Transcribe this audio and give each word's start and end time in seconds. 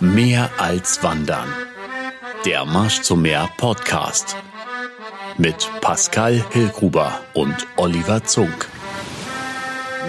Mehr 0.00 0.50
als 0.58 1.02
Wandern. 1.02 1.48
Der 2.44 2.66
Marsch 2.66 3.00
zum 3.00 3.22
Meer 3.22 3.48
Podcast. 3.56 4.36
Mit 5.38 5.70
Pascal 5.80 6.44
Hillgruber 6.52 7.20
und 7.32 7.66
Oliver 7.76 8.22
Zunk. 8.22 8.68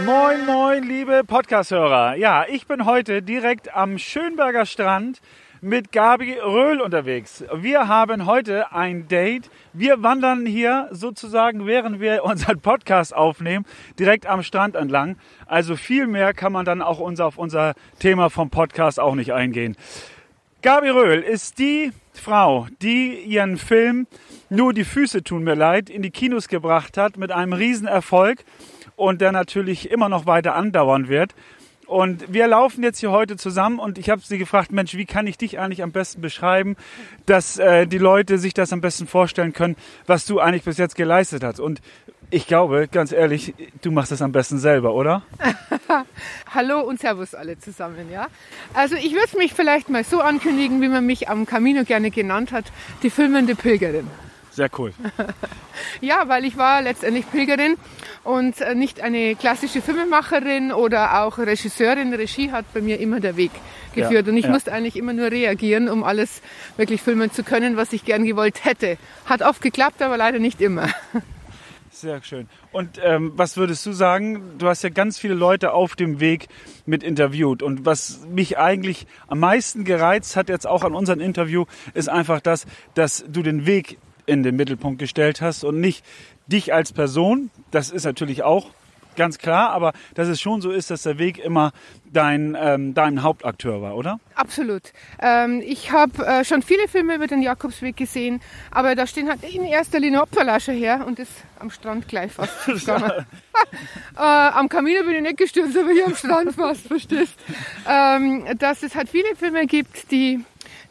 Moin, 0.05 0.45
moin, 0.45 0.83
liebe 0.83 1.23
Podcast-Hörer. 1.25 2.15
Ja, 2.15 2.45
ich 2.49 2.67
bin 2.67 2.85
heute 2.85 3.21
direkt 3.21 3.73
am 3.73 3.97
Schönberger 3.97 4.65
Strand 4.65 5.21
mit 5.61 5.91
Gabi 5.91 6.33
Röhl 6.33 6.81
unterwegs. 6.81 7.43
Wir 7.53 7.87
haben 7.87 8.25
heute 8.25 8.71
ein 8.71 9.07
Date. 9.07 9.49
Wir 9.73 10.03
wandern 10.03 10.45
hier 10.45 10.87
sozusagen, 10.91 11.65
während 11.65 11.99
wir 11.99 12.23
unseren 12.25 12.59
Podcast 12.59 13.15
aufnehmen, 13.15 13.65
direkt 13.99 14.25
am 14.25 14.43
Strand 14.43 14.75
entlang. 14.75 15.17
Also 15.45 15.75
viel 15.75 16.07
mehr 16.07 16.33
kann 16.33 16.51
man 16.51 16.65
dann 16.65 16.81
auch 16.81 16.99
unser, 16.99 17.25
auf 17.25 17.37
unser 17.37 17.73
Thema 17.99 18.29
vom 18.29 18.49
Podcast 18.49 18.99
auch 18.99 19.15
nicht 19.15 19.33
eingehen. 19.33 19.75
Gabi 20.61 20.89
Röhl 20.89 21.21
ist 21.21 21.59
die 21.59 21.91
Frau, 22.13 22.67
die 22.81 23.19
ihren 23.19 23.57
Film 23.57 24.07
Nur 24.49 24.73
die 24.73 24.85
Füße 24.85 25.23
tun 25.23 25.43
mir 25.43 25.55
leid 25.55 25.89
in 25.89 26.01
die 26.01 26.09
Kinos 26.09 26.47
gebracht 26.47 26.97
hat 26.97 27.17
mit 27.17 27.31
einem 27.31 27.53
Riesenerfolg 27.53 28.43
und 28.95 29.21
der 29.21 29.31
natürlich 29.31 29.91
immer 29.91 30.09
noch 30.09 30.25
weiter 30.25 30.55
andauern 30.55 31.07
wird. 31.07 31.35
Und 31.87 32.31
wir 32.31 32.47
laufen 32.47 32.83
jetzt 32.83 32.99
hier 32.99 33.11
heute 33.11 33.37
zusammen 33.37 33.79
und 33.79 33.97
ich 33.97 34.09
habe 34.09 34.21
sie 34.21 34.37
gefragt, 34.37 34.73
Mensch, 34.73 34.95
wie 34.95 35.05
kann 35.05 35.25
ich 35.25 35.37
dich 35.37 35.57
eigentlich 35.57 35.81
am 35.81 35.93
besten 35.93 36.19
beschreiben, 36.19 36.75
dass 37.25 37.57
äh, 37.57 37.87
die 37.87 37.97
Leute 37.97 38.37
sich 38.37 38.53
das 38.53 38.73
am 38.73 38.81
besten 38.81 39.07
vorstellen 39.07 39.53
können, 39.53 39.77
was 40.05 40.25
du 40.25 40.41
eigentlich 40.41 40.63
bis 40.63 40.77
jetzt 40.77 40.95
geleistet 40.95 41.45
hast. 41.45 41.61
Und 41.61 41.81
ich 42.29 42.45
glaube, 42.45 42.89
ganz 42.91 43.13
ehrlich, 43.13 43.53
du 43.81 43.91
machst 43.91 44.11
das 44.11 44.21
am 44.21 44.33
besten 44.33 44.57
selber, 44.57 44.93
oder? 44.93 45.23
Hallo 46.53 46.81
und 46.81 46.99
Servus 46.99 47.33
alle 47.33 47.57
zusammen, 47.57 48.11
ja. 48.11 48.27
Also 48.73 48.95
ich 48.95 49.13
würde 49.13 49.37
mich 49.37 49.53
vielleicht 49.53 49.87
mal 49.87 50.03
so 50.03 50.19
ankündigen, 50.19 50.81
wie 50.81 50.89
man 50.89 51.05
mich 51.05 51.29
am 51.29 51.45
Camino 51.45 51.85
gerne 51.85 52.11
genannt 52.11 52.51
hat, 52.51 52.65
die 53.01 53.09
filmende 53.09 53.55
Pilgerin. 53.55 54.07
Sehr 54.57 54.71
cool. 54.79 54.91
ja, 56.01 56.27
weil 56.29 56.43
ich 56.43 56.57
war 56.57 56.81
letztendlich 56.81 57.29
Pilgerin 57.29 57.77
und 58.23 58.59
äh, 58.59 58.73
nicht 58.73 59.01
eine 59.01 59.35
klassische 59.35 59.83
Filmemacherin 59.83 60.71
oder 60.71 61.21
auch 61.21 61.37
Regisseurin. 61.37 62.11
Regie 62.11 62.51
hat 62.51 62.65
bei 62.73 62.81
mir 62.81 62.99
immer 62.99 63.19
der 63.19 63.37
Weg 63.37 63.51
geführt 63.93 64.25
ja, 64.25 64.31
und 64.31 64.35
ich 64.35 64.45
ja. 64.45 64.49
musste 64.49 64.73
eigentlich 64.73 64.95
immer 64.95 65.13
nur 65.13 65.29
reagieren, 65.29 65.87
um 65.87 66.03
alles 66.03 66.41
wirklich 66.75 67.03
filmen 67.03 67.31
zu 67.31 67.43
können, 67.43 67.77
was 67.77 67.93
ich 67.93 68.03
gern 68.03 68.25
gewollt 68.25 68.65
hätte. 68.65 68.97
Hat 69.27 69.43
oft 69.43 69.61
geklappt, 69.61 70.01
aber 70.01 70.17
leider 70.17 70.39
nicht 70.39 70.59
immer. 70.59 70.87
Sehr 71.91 72.23
schön. 72.23 72.47
Und 72.71 72.99
ähm, 73.03 73.33
was 73.35 73.57
würdest 73.57 73.85
du 73.85 73.91
sagen? 73.91 74.57
Du 74.57 74.67
hast 74.67 74.81
ja 74.81 74.89
ganz 74.89 75.19
viele 75.19 75.35
Leute 75.35 75.73
auf 75.73 75.95
dem 75.95 76.19
Weg 76.19 76.47
mit 76.87 77.03
interviewt. 77.03 77.61
Und 77.61 77.85
was 77.85 78.25
mich 78.27 78.57
eigentlich 78.57 79.05
am 79.27 79.39
meisten 79.39 79.83
gereizt 79.83 80.35
hat 80.35 80.49
jetzt 80.49 80.65
auch 80.65 80.83
an 80.83 80.95
unserem 80.95 81.19
Interview, 81.19 81.65
ist 81.93 82.09
einfach 82.09 82.41
das, 82.41 82.65
dass 82.95 83.23
du 83.27 83.43
den 83.43 83.67
Weg 83.67 83.99
in 84.27 84.43
den 84.43 84.55
Mittelpunkt 84.55 84.99
gestellt 84.99 85.41
hast 85.41 85.63
und 85.63 85.79
nicht 85.79 86.05
dich 86.45 86.73
als 86.73 86.93
Person. 86.93 87.49
Das 87.71 87.89
ist 87.89 88.05
natürlich 88.05 88.43
auch 88.43 88.69
ganz 89.17 89.37
klar, 89.39 89.71
aber 89.71 89.91
dass 90.15 90.29
es 90.29 90.39
schon 90.39 90.61
so 90.61 90.71
ist, 90.71 90.89
dass 90.89 91.03
der 91.03 91.17
Weg 91.17 91.39
immer 91.39 91.73
dein, 92.05 92.55
ähm, 92.59 92.93
dein 92.93 93.23
Hauptakteur 93.23 93.81
war, 93.81 93.95
oder? 93.97 94.19
Absolut. 94.35 94.93
Ähm, 95.19 95.61
ich 95.65 95.91
habe 95.91 96.25
äh, 96.25 96.45
schon 96.45 96.61
viele 96.61 96.87
Filme 96.87 97.15
über 97.15 97.27
den 97.27 97.41
Jakobsweg 97.41 97.97
gesehen, 97.97 98.39
aber 98.71 98.95
da 98.95 99.05
stehen 99.07 99.27
halt 99.27 99.43
in 99.43 99.65
erster 99.65 99.99
Linie 99.99 100.21
Opferlasche 100.21 100.71
her 100.71 101.03
und 101.05 101.19
ist 101.19 101.31
am 101.59 101.69
Strand 101.71 102.07
gleich 102.07 102.31
fast 102.31 102.53
äh, 102.87 103.25
am 104.15 104.69
Camino 104.69 105.03
bin 105.03 105.15
ich 105.15 105.21
nicht 105.21 105.37
gestürzt, 105.37 105.75
aber 105.75 105.91
hier 105.91 106.05
am 106.05 106.15
Strand 106.15 106.53
fast, 106.53 106.87
verstehst. 106.87 107.33
Ähm, 107.89 108.45
dass 108.59 108.83
es 108.83 108.95
halt 108.95 109.09
viele 109.09 109.35
Filme 109.35 109.65
gibt, 109.65 110.11
die 110.11 110.45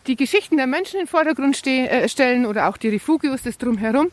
die 0.06 0.16
Geschichten 0.16 0.56
der 0.56 0.66
Menschen 0.66 1.00
in 1.00 1.06
den 1.06 1.10
Vordergrund 1.10 1.66
äh, 1.66 2.08
stellen 2.08 2.46
oder 2.46 2.68
auch 2.68 2.76
die 2.76 2.88
Refugios, 2.88 3.42
das 3.42 3.58
drumherum. 3.58 4.08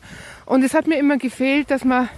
Und 0.46 0.62
es 0.62 0.74
hat 0.74 0.86
mir 0.86 0.98
immer 0.98 1.16
gefehlt, 1.16 1.70
dass 1.70 1.84
man 1.84 2.08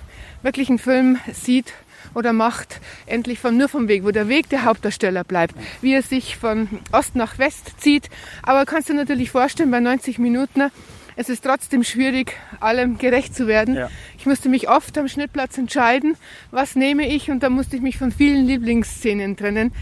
wirklich 0.42 0.68
einen 0.68 0.78
Film 0.78 1.18
sieht 1.32 1.72
oder 2.14 2.32
macht, 2.32 2.80
endlich 3.06 3.38
vom, 3.38 3.56
nur 3.56 3.68
vom 3.68 3.88
Weg, 3.88 4.04
wo 4.04 4.10
der 4.10 4.28
Weg 4.28 4.48
der 4.48 4.64
Hauptdarsteller 4.64 5.24
bleibt, 5.24 5.54
wie 5.82 5.92
er 5.92 6.02
sich 6.02 6.36
von 6.36 6.68
Ost 6.92 7.14
nach 7.14 7.38
West 7.38 7.72
zieht. 7.78 8.08
Aber 8.42 8.64
kannst 8.64 8.88
du 8.88 8.94
natürlich 8.94 9.30
vorstellen, 9.30 9.70
bei 9.70 9.80
90 9.80 10.18
Minuten, 10.18 10.70
es 11.16 11.28
ist 11.28 11.44
trotzdem 11.44 11.82
schwierig, 11.82 12.34
allem 12.60 12.98
gerecht 12.98 13.34
zu 13.34 13.46
werden. 13.46 13.74
Ja. 13.74 13.90
Ich 14.18 14.26
musste 14.26 14.48
mich 14.48 14.68
oft 14.68 14.96
am 14.98 15.08
Schnittplatz 15.08 15.56
entscheiden, 15.58 16.16
was 16.50 16.76
nehme 16.76 17.08
ich 17.08 17.30
und 17.30 17.42
da 17.42 17.50
musste 17.50 17.76
ich 17.76 17.82
mich 17.82 17.98
von 17.98 18.12
vielen 18.12 18.46
Lieblingsszenen 18.46 19.36
trennen. 19.36 19.72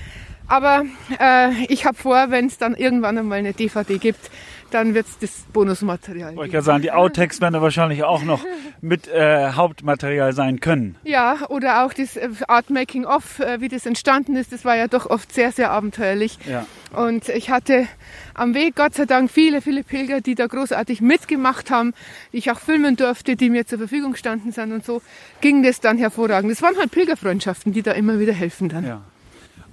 Aber 0.49 0.85
äh, 1.21 1.65
ich 1.69 1.87
habe 1.87 1.97
vor, 1.97 2.31
wenn 2.31 2.47
es 2.47 2.59
dann 2.59 2.75
irgendwann 2.75 3.19
einmal 3.19 3.39
eine 3.39 3.53
DVD 3.53 3.99
gibt, 3.99 4.31
dann 4.75 4.93
wird 4.93 5.07
es 5.07 5.19
das 5.19 5.45
Bonusmaterial. 5.53 6.33
Ich 6.33 6.37
wollte 6.37 6.51
gerade 6.51 6.65
sagen, 6.65 6.83
die 6.83 6.91
Outtakes 6.91 7.41
werden 7.41 7.61
wahrscheinlich 7.63 8.03
auch 8.03 8.25
noch 8.25 8.45
mit 8.81 9.07
äh, 9.07 9.53
Hauptmaterial 9.53 10.33
sein 10.33 10.59
können. 10.59 10.97
Ja, 11.05 11.47
oder 11.49 11.85
auch 11.85 11.93
das 11.93 12.17
äh, 12.17 12.29
Art 12.49 12.71
Making 12.71 13.05
of, 13.05 13.39
äh, 13.39 13.61
wie 13.61 13.69
das 13.69 13.87
entstanden 13.87 14.35
ist, 14.35 14.53
das 14.53 14.65
war 14.65 14.77
ja 14.77 14.89
doch 14.89 15.07
oft 15.07 15.33
sehr, 15.33 15.53
sehr 15.53 15.71
abenteuerlich. 15.71 16.39
Ja. 16.49 16.67
Und 16.93 17.29
ich 17.29 17.51
hatte 17.51 17.87
am 18.35 18.55
Weg 18.55 18.75
Gott 18.75 18.95
sei 18.95 19.05
Dank 19.05 19.31
viele, 19.31 19.63
viele 19.63 19.85
Pilger, 19.85 20.21
die 20.21 20.35
da 20.35 20.49
großartig 20.49 21.01
mitgemacht 21.01 21.71
haben, 21.71 21.95
die 22.33 22.39
ich 22.39 22.51
auch 22.51 22.59
filmen 22.59 22.97
durfte, 22.97 23.37
die 23.37 23.51
mir 23.51 23.67
zur 23.67 23.79
Verfügung 23.79 24.13
gestanden 24.13 24.51
sind 24.51 24.73
und 24.73 24.85
so 24.85 25.03
ging 25.41 25.63
das 25.63 25.81
dann 25.81 25.99
hervorragend. 25.99 26.51
Das 26.51 26.63
waren 26.63 26.77
halt 26.77 26.91
Pilgerfreundschaften, 26.91 27.73
die 27.73 27.83
da 27.83 27.93
immer 27.93 28.19
wieder 28.19 28.33
helfen 28.33 28.69
dann. 28.69 28.85
Ja. 28.85 29.03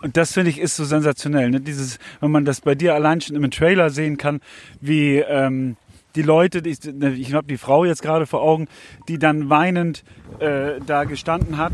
Und 0.02 0.18
das 0.18 0.34
finde 0.34 0.50
ich 0.50 0.60
ist 0.60 0.76
so 0.76 0.84
sensationell. 0.84 1.50
Ne? 1.50 1.62
Dieses, 1.62 2.00
wenn 2.20 2.32
man 2.32 2.46
das 2.46 2.62
bei 2.62 2.76
dir 2.76 2.96
allein 2.96 3.22
schon 3.22 3.36
im 3.36 3.52
Trailer 3.52 3.90
sehen 3.90 4.18
kann, 4.18 4.42
wie 4.80 5.18
ähm, 5.18 5.78
die 6.16 6.22
Leute, 6.22 6.60
ich, 6.68 6.80
ne, 6.84 7.14
ich 7.14 7.34
habe 7.34 7.48
die 7.48 7.58
Frau 7.58 7.86
jetzt 7.86 8.02
gerade 8.02 8.26
vor 8.26 8.42
Augen, 8.42 8.68
die 9.08 9.20
dann 9.20 9.50
weinend 9.50 10.04
äh, 10.40 10.80
da 10.86 11.04
gestanden 11.06 11.58
hat 11.58 11.74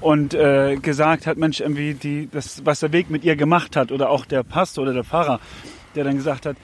und 0.00 0.34
äh, 0.34 0.76
gesagt 0.76 1.26
hat, 1.26 1.36
Mensch, 1.36 1.60
irgendwie 1.60 1.94
die, 1.94 2.28
das, 2.30 2.64
was 2.64 2.80
der 2.80 2.92
Weg 2.92 3.10
mit 3.10 3.24
ihr 3.24 3.36
gemacht 3.36 3.76
hat 3.76 3.92
oder 3.92 4.10
auch 4.10 4.24
der 4.24 4.42
Pastor 4.42 4.82
oder 4.82 4.94
der 4.94 5.04
Pfarrer, 5.04 5.40
der 5.96 6.04
dann 6.04 6.16
gesagt 6.16 6.46
hat, 6.46 6.56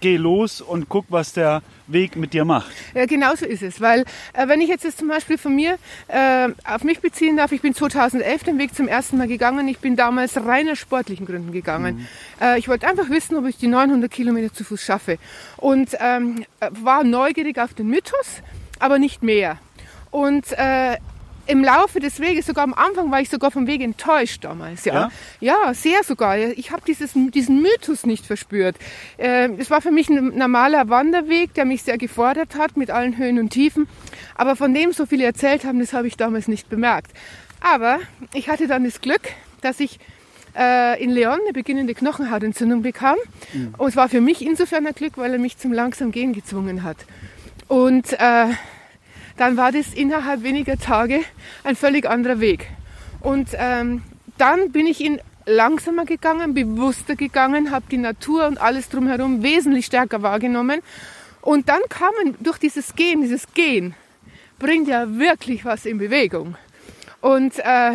geh 0.00 0.16
los 0.16 0.60
und 0.60 0.88
guck, 0.88 1.06
was 1.08 1.32
der 1.32 1.62
Weg 1.86 2.16
mit 2.16 2.32
dir 2.32 2.44
macht. 2.44 2.72
Ja, 2.94 3.06
genau 3.06 3.34
so 3.34 3.44
ist 3.44 3.62
es, 3.62 3.80
weil 3.80 4.04
äh, 4.32 4.48
wenn 4.48 4.60
ich 4.60 4.68
jetzt 4.68 4.84
das 4.84 4.96
zum 4.96 5.08
Beispiel 5.08 5.36
von 5.36 5.54
mir 5.54 5.78
äh, 6.08 6.48
auf 6.64 6.84
mich 6.84 7.00
beziehen 7.00 7.36
darf, 7.36 7.52
ich 7.52 7.60
bin 7.60 7.74
2011 7.74 8.44
den 8.44 8.58
Weg 8.58 8.74
zum 8.74 8.88
ersten 8.88 9.18
Mal 9.18 9.28
gegangen, 9.28 9.68
ich 9.68 9.78
bin 9.78 9.96
damals 9.96 10.36
reiner 10.36 10.76
sportlichen 10.76 11.26
Gründen 11.26 11.52
gegangen. 11.52 11.96
Mhm. 11.96 12.06
Äh, 12.40 12.58
ich 12.58 12.68
wollte 12.68 12.86
einfach 12.86 13.10
wissen, 13.10 13.36
ob 13.36 13.46
ich 13.46 13.56
die 13.56 13.66
900 13.66 14.10
Kilometer 14.10 14.52
zu 14.54 14.64
Fuß 14.64 14.82
schaffe 14.82 15.18
und 15.56 15.96
ähm, 16.00 16.44
war 16.70 17.04
neugierig 17.04 17.58
auf 17.58 17.74
den 17.74 17.88
Mythos, 17.88 18.42
aber 18.78 18.98
nicht 18.98 19.22
mehr. 19.22 19.58
Und 20.10 20.52
äh, 20.52 20.98
im 21.46 21.64
Laufe 21.64 22.00
des 22.00 22.20
Weges, 22.20 22.46
sogar 22.46 22.64
am 22.64 22.74
Anfang 22.74 23.10
war 23.10 23.20
ich 23.20 23.28
sogar 23.28 23.50
vom 23.50 23.66
Weg 23.66 23.80
enttäuscht 23.80 24.44
damals. 24.44 24.84
Ja, 24.84 25.10
ja? 25.40 25.56
ja 25.66 25.74
sehr 25.74 26.04
sogar. 26.04 26.38
Ich 26.38 26.70
habe 26.70 26.82
diesen 26.84 27.62
Mythos 27.62 28.06
nicht 28.06 28.26
verspürt. 28.26 28.76
Äh, 29.18 29.48
es 29.58 29.70
war 29.70 29.80
für 29.80 29.90
mich 29.90 30.08
ein 30.08 30.36
normaler 30.36 30.88
Wanderweg, 30.88 31.54
der 31.54 31.64
mich 31.64 31.82
sehr 31.82 31.98
gefordert 31.98 32.54
hat 32.56 32.76
mit 32.76 32.90
allen 32.90 33.18
Höhen 33.18 33.38
und 33.38 33.50
Tiefen. 33.50 33.88
Aber 34.34 34.56
von 34.56 34.72
dem 34.72 34.92
so 34.92 35.06
viele 35.06 35.24
erzählt 35.24 35.64
haben, 35.64 35.80
das 35.80 35.92
habe 35.92 36.06
ich 36.06 36.16
damals 36.16 36.48
nicht 36.48 36.68
bemerkt. 36.68 37.12
Aber 37.60 38.00
ich 38.34 38.48
hatte 38.48 38.66
dann 38.66 38.84
das 38.84 39.00
Glück, 39.00 39.22
dass 39.60 39.80
ich 39.80 39.98
äh, 40.56 41.02
in 41.02 41.10
Leon 41.10 41.38
eine 41.42 41.52
beginnende 41.52 41.94
Knochenhautentzündung 41.94 42.82
bekam. 42.82 43.16
Mhm. 43.52 43.74
Und 43.78 43.88
es 43.88 43.96
war 43.96 44.08
für 44.08 44.20
mich 44.20 44.42
insofern 44.42 44.86
ein 44.86 44.94
Glück, 44.94 45.16
weil 45.16 45.32
er 45.32 45.38
mich 45.38 45.58
zum 45.58 45.72
langsam 45.72 46.12
Gehen 46.12 46.32
gezwungen 46.32 46.82
hat. 46.82 46.98
Und 47.68 48.12
äh, 48.14 48.46
dann 49.36 49.56
war 49.56 49.72
das 49.72 49.94
innerhalb 49.94 50.42
weniger 50.42 50.78
Tage 50.78 51.20
ein 51.64 51.76
völlig 51.76 52.08
anderer 52.08 52.40
Weg. 52.40 52.68
Und 53.20 53.50
ähm, 53.54 54.02
dann 54.38 54.72
bin 54.72 54.86
ich 54.86 55.00
ihn 55.00 55.20
langsamer 55.46 56.04
gegangen, 56.04 56.54
bewusster 56.54 57.16
gegangen, 57.16 57.70
habe 57.70 57.84
die 57.90 57.98
Natur 57.98 58.46
und 58.46 58.60
alles 58.60 58.88
drumherum 58.88 59.42
wesentlich 59.42 59.86
stärker 59.86 60.22
wahrgenommen. 60.22 60.80
Und 61.40 61.68
dann 61.68 61.80
kamen 61.88 62.36
durch 62.40 62.58
dieses 62.58 62.94
Gehen, 62.94 63.22
dieses 63.22 63.52
Gehen 63.54 63.94
bringt 64.58 64.86
ja 64.86 65.18
wirklich 65.18 65.64
was 65.64 65.86
in 65.86 65.98
Bewegung. 65.98 66.56
Und 67.20 67.58
äh, 67.58 67.94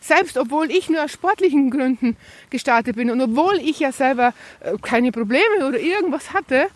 selbst 0.00 0.38
obwohl 0.38 0.70
ich 0.70 0.88
nur 0.88 1.04
aus 1.04 1.12
sportlichen 1.12 1.70
Gründen 1.70 2.16
gestartet 2.48 2.96
bin 2.96 3.10
und 3.10 3.20
obwohl 3.20 3.56
ich 3.56 3.80
ja 3.80 3.92
selber 3.92 4.32
äh, 4.60 4.76
keine 4.80 5.12
Probleme 5.12 5.66
oder 5.66 5.78
irgendwas 5.78 6.32
hatte, 6.32 6.68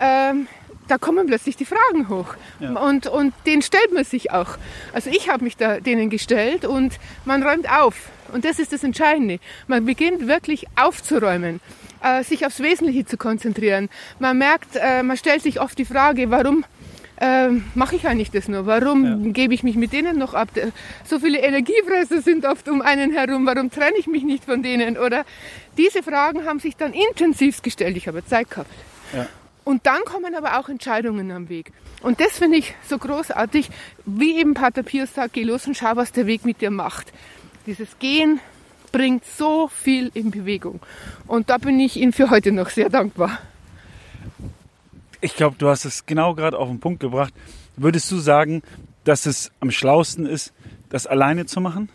ähm, 0.00 0.46
da 0.88 0.98
kommen 0.98 1.26
plötzlich 1.26 1.56
die 1.56 1.64
Fragen 1.64 2.08
hoch. 2.08 2.34
Ja. 2.60 2.70
Und, 2.80 3.06
und 3.06 3.32
den 3.46 3.62
stellt 3.62 3.92
man 3.92 4.04
sich 4.04 4.30
auch. 4.32 4.56
Also 4.92 5.10
ich 5.10 5.28
habe 5.30 5.44
mich 5.44 5.56
da 5.56 5.80
denen 5.80 6.10
gestellt 6.10 6.64
und 6.64 6.94
man 7.24 7.42
räumt 7.42 7.70
auf. 7.70 8.10
Und 8.32 8.44
das 8.44 8.58
ist 8.58 8.72
das 8.72 8.84
Entscheidende. 8.84 9.38
Man 9.66 9.84
beginnt 9.84 10.26
wirklich 10.26 10.66
aufzuräumen, 10.76 11.60
äh, 12.02 12.22
sich 12.24 12.44
aufs 12.46 12.60
Wesentliche 12.60 13.04
zu 13.06 13.16
konzentrieren. 13.16 13.88
Man 14.18 14.38
merkt, 14.38 14.76
äh, 14.76 15.02
man 15.02 15.16
stellt 15.16 15.42
sich 15.42 15.60
oft 15.60 15.78
die 15.78 15.84
Frage, 15.84 16.30
warum 16.30 16.64
ähm, 17.20 17.64
mache 17.76 17.94
ich 17.94 18.08
eigentlich 18.08 18.32
das 18.32 18.48
nur? 18.48 18.66
Warum 18.66 19.04
Ja. 19.04 19.32
gebe 19.32 19.54
ich 19.54 19.62
mich 19.62 19.76
mit 19.76 19.92
denen 19.92 20.18
noch 20.18 20.34
ab? 20.34 20.48
So 21.04 21.20
viele 21.20 21.38
Energiefresser 21.38 22.20
sind 22.22 22.44
oft 22.44 22.68
um 22.68 22.82
einen 22.82 23.12
herum. 23.12 23.46
Warum 23.46 23.70
trenne 23.70 23.96
ich 23.98 24.08
mich 24.08 24.24
nicht 24.24 24.44
von 24.44 24.64
denen? 24.64 24.98
Oder 24.98 25.24
diese 25.78 26.02
Fragen 26.02 26.44
haben 26.44 26.58
sich 26.58 26.76
dann 26.76 26.92
intensiv 26.92 27.62
gestellt. 27.62 27.96
Ich 27.96 28.08
habe 28.08 28.26
Zeit 28.26 28.50
gehabt. 28.50 28.70
Ja. 29.14 29.28
Und 29.64 29.86
dann 29.86 30.04
kommen 30.04 30.34
aber 30.34 30.58
auch 30.58 30.68
Entscheidungen 30.68 31.30
am 31.30 31.48
Weg. 31.48 31.72
Und 32.02 32.20
das 32.20 32.38
finde 32.38 32.58
ich 32.58 32.74
so 32.86 32.98
großartig, 32.98 33.70
wie 34.04 34.36
eben 34.38 34.54
Pater 34.54 34.82
Pius 34.82 35.14
sagt, 35.14 35.32
geh 35.32 35.42
los 35.42 35.66
und 35.66 35.76
schau, 35.76 35.96
was 35.96 36.12
der 36.12 36.26
Weg 36.26 36.44
mit 36.44 36.60
dir 36.60 36.70
macht. 36.70 37.12
Dieses 37.66 37.98
Gehen 37.98 38.40
bringt 38.92 39.24
so 39.24 39.68
viel 39.68 40.10
in 40.14 40.30
Bewegung. 40.30 40.80
Und 41.26 41.48
da 41.48 41.58
bin 41.58 41.80
ich 41.80 41.96
Ihnen 41.96 42.12
für 42.12 42.30
heute 42.30 42.52
noch 42.52 42.68
sehr 42.68 42.90
dankbar. 42.90 43.38
Ich 45.20 45.34
glaube, 45.34 45.56
du 45.58 45.68
hast 45.68 45.86
es 45.86 46.04
genau 46.04 46.34
gerade 46.34 46.58
auf 46.58 46.68
den 46.68 46.80
Punkt 46.80 47.00
gebracht. 47.00 47.32
Würdest 47.76 48.10
du 48.10 48.18
sagen, 48.18 48.62
dass 49.04 49.24
es 49.24 49.50
am 49.60 49.70
schlausten 49.70 50.26
ist, 50.26 50.52
das 50.90 51.06
alleine 51.06 51.46
zu 51.46 51.62
machen? 51.62 51.88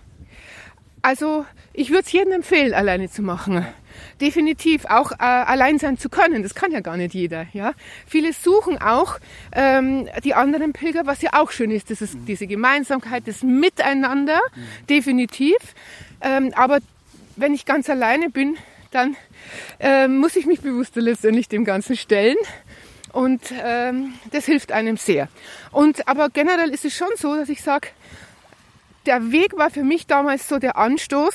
Also 1.03 1.45
ich 1.73 1.89
würde 1.91 2.01
es 2.01 2.11
jedem 2.11 2.33
empfehlen, 2.33 2.73
alleine 2.73 3.09
zu 3.09 3.21
machen. 3.21 3.65
Definitiv 4.21 4.85
auch 4.85 5.11
äh, 5.11 5.15
allein 5.19 5.79
sein 5.79 5.97
zu 5.97 6.09
können. 6.09 6.43
Das 6.43 6.55
kann 6.55 6.71
ja 6.71 6.79
gar 6.79 6.97
nicht 6.97 7.13
jeder. 7.13 7.47
Ja, 7.53 7.73
viele 8.05 8.33
suchen 8.33 8.81
auch 8.81 9.19
ähm, 9.51 10.07
die 10.23 10.33
anderen 10.33 10.73
Pilger, 10.73 11.05
was 11.05 11.21
ja 11.21 11.31
auch 11.33 11.51
schön 11.51 11.71
ist. 11.71 11.89
Das 11.91 12.01
ist 12.01 12.17
diese 12.27 12.47
Gemeinsamkeit, 12.47 13.23
das 13.27 13.43
Miteinander, 13.43 14.39
definitiv. 14.89 15.57
Ähm, 16.21 16.51
aber 16.55 16.79
wenn 17.35 17.53
ich 17.53 17.65
ganz 17.65 17.89
alleine 17.89 18.29
bin, 18.29 18.57
dann 18.91 19.15
ähm, 19.79 20.17
muss 20.17 20.35
ich 20.35 20.45
mich 20.45 20.61
bewusster 20.61 21.01
letztendlich 21.01 21.47
dem 21.47 21.65
Ganzen 21.65 21.95
stellen. 21.95 22.37
Und 23.11 23.41
ähm, 23.63 24.13
das 24.31 24.45
hilft 24.45 24.71
einem 24.71 24.97
sehr. 24.97 25.29
Und 25.71 26.07
aber 26.07 26.29
generell 26.29 26.69
ist 26.69 26.85
es 26.85 26.95
schon 26.95 27.09
so, 27.15 27.35
dass 27.35 27.49
ich 27.49 27.63
sage, 27.63 27.87
der 29.05 29.31
Weg 29.31 29.57
war 29.57 29.69
für 29.69 29.83
mich 29.83 30.05
damals 30.05 30.47
so 30.47 30.59
der 30.59 30.77
Anstoß, 30.77 31.33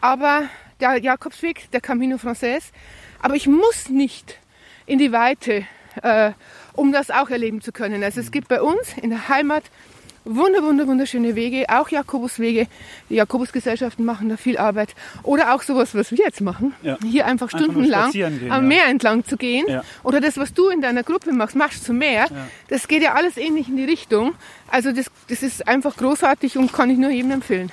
aber 0.00 0.48
der 0.82 0.98
Jakobsweg, 0.98 1.70
der 1.70 1.80
Camino 1.80 2.18
Frances, 2.18 2.72
aber 3.20 3.34
ich 3.34 3.46
muss 3.46 3.88
nicht 3.88 4.38
in 4.86 4.98
die 4.98 5.12
Weite, 5.12 5.64
äh, 6.02 6.32
um 6.74 6.92
das 6.92 7.10
auch 7.10 7.30
erleben 7.30 7.60
zu 7.60 7.72
können. 7.72 8.02
Also 8.02 8.20
es 8.20 8.30
gibt 8.30 8.48
bei 8.48 8.60
uns 8.60 8.94
in 9.00 9.10
der 9.10 9.28
Heimat 9.28 9.64
wunder, 10.24 10.62
wunder, 10.62 10.86
wunderschöne 10.86 11.34
Wege, 11.34 11.66
auch 11.68 11.88
Jakobuswege. 11.88 12.66
Die 13.10 13.14
Jakobusgesellschaften 13.14 14.04
machen 14.04 14.28
da 14.28 14.36
viel 14.36 14.56
Arbeit. 14.56 14.94
Oder 15.22 15.54
auch 15.54 15.62
sowas, 15.62 15.94
was 15.94 16.10
wir 16.12 16.18
jetzt 16.18 16.40
machen. 16.40 16.74
Ja. 16.82 16.96
Hier 17.02 17.26
einfach 17.26 17.52
Einfach 17.52 17.58
stundenlang 17.58 18.02
spazieren 18.04 18.38
gehen, 18.38 18.52
am 18.52 18.62
ja. 18.62 18.68
Meer 18.68 18.86
entlang 18.86 19.24
zu 19.24 19.36
gehen. 19.36 19.66
Ja. 19.68 19.82
Oder 20.04 20.20
das, 20.20 20.36
was 20.36 20.54
du 20.54 20.68
in 20.68 20.80
deiner 20.80 21.02
Gruppe 21.02 21.32
machst, 21.32 21.56
Marsch 21.56 21.80
zum 21.80 21.98
Meer. 21.98 22.26
Das 22.68 22.86
geht 22.86 23.02
ja 23.02 23.14
alles 23.14 23.36
ähnlich 23.36 23.68
in 23.68 23.76
die 23.76 23.84
Richtung. 23.84 24.34
Also 24.68 24.92
das, 24.92 25.06
das 25.28 25.42
ist 25.42 25.66
einfach 25.66 25.96
großartig 25.96 26.56
und 26.56 26.72
kann 26.72 26.90
ich 26.90 26.98
nur 26.98 27.10
jedem 27.10 27.32
empfehlen. 27.32 27.70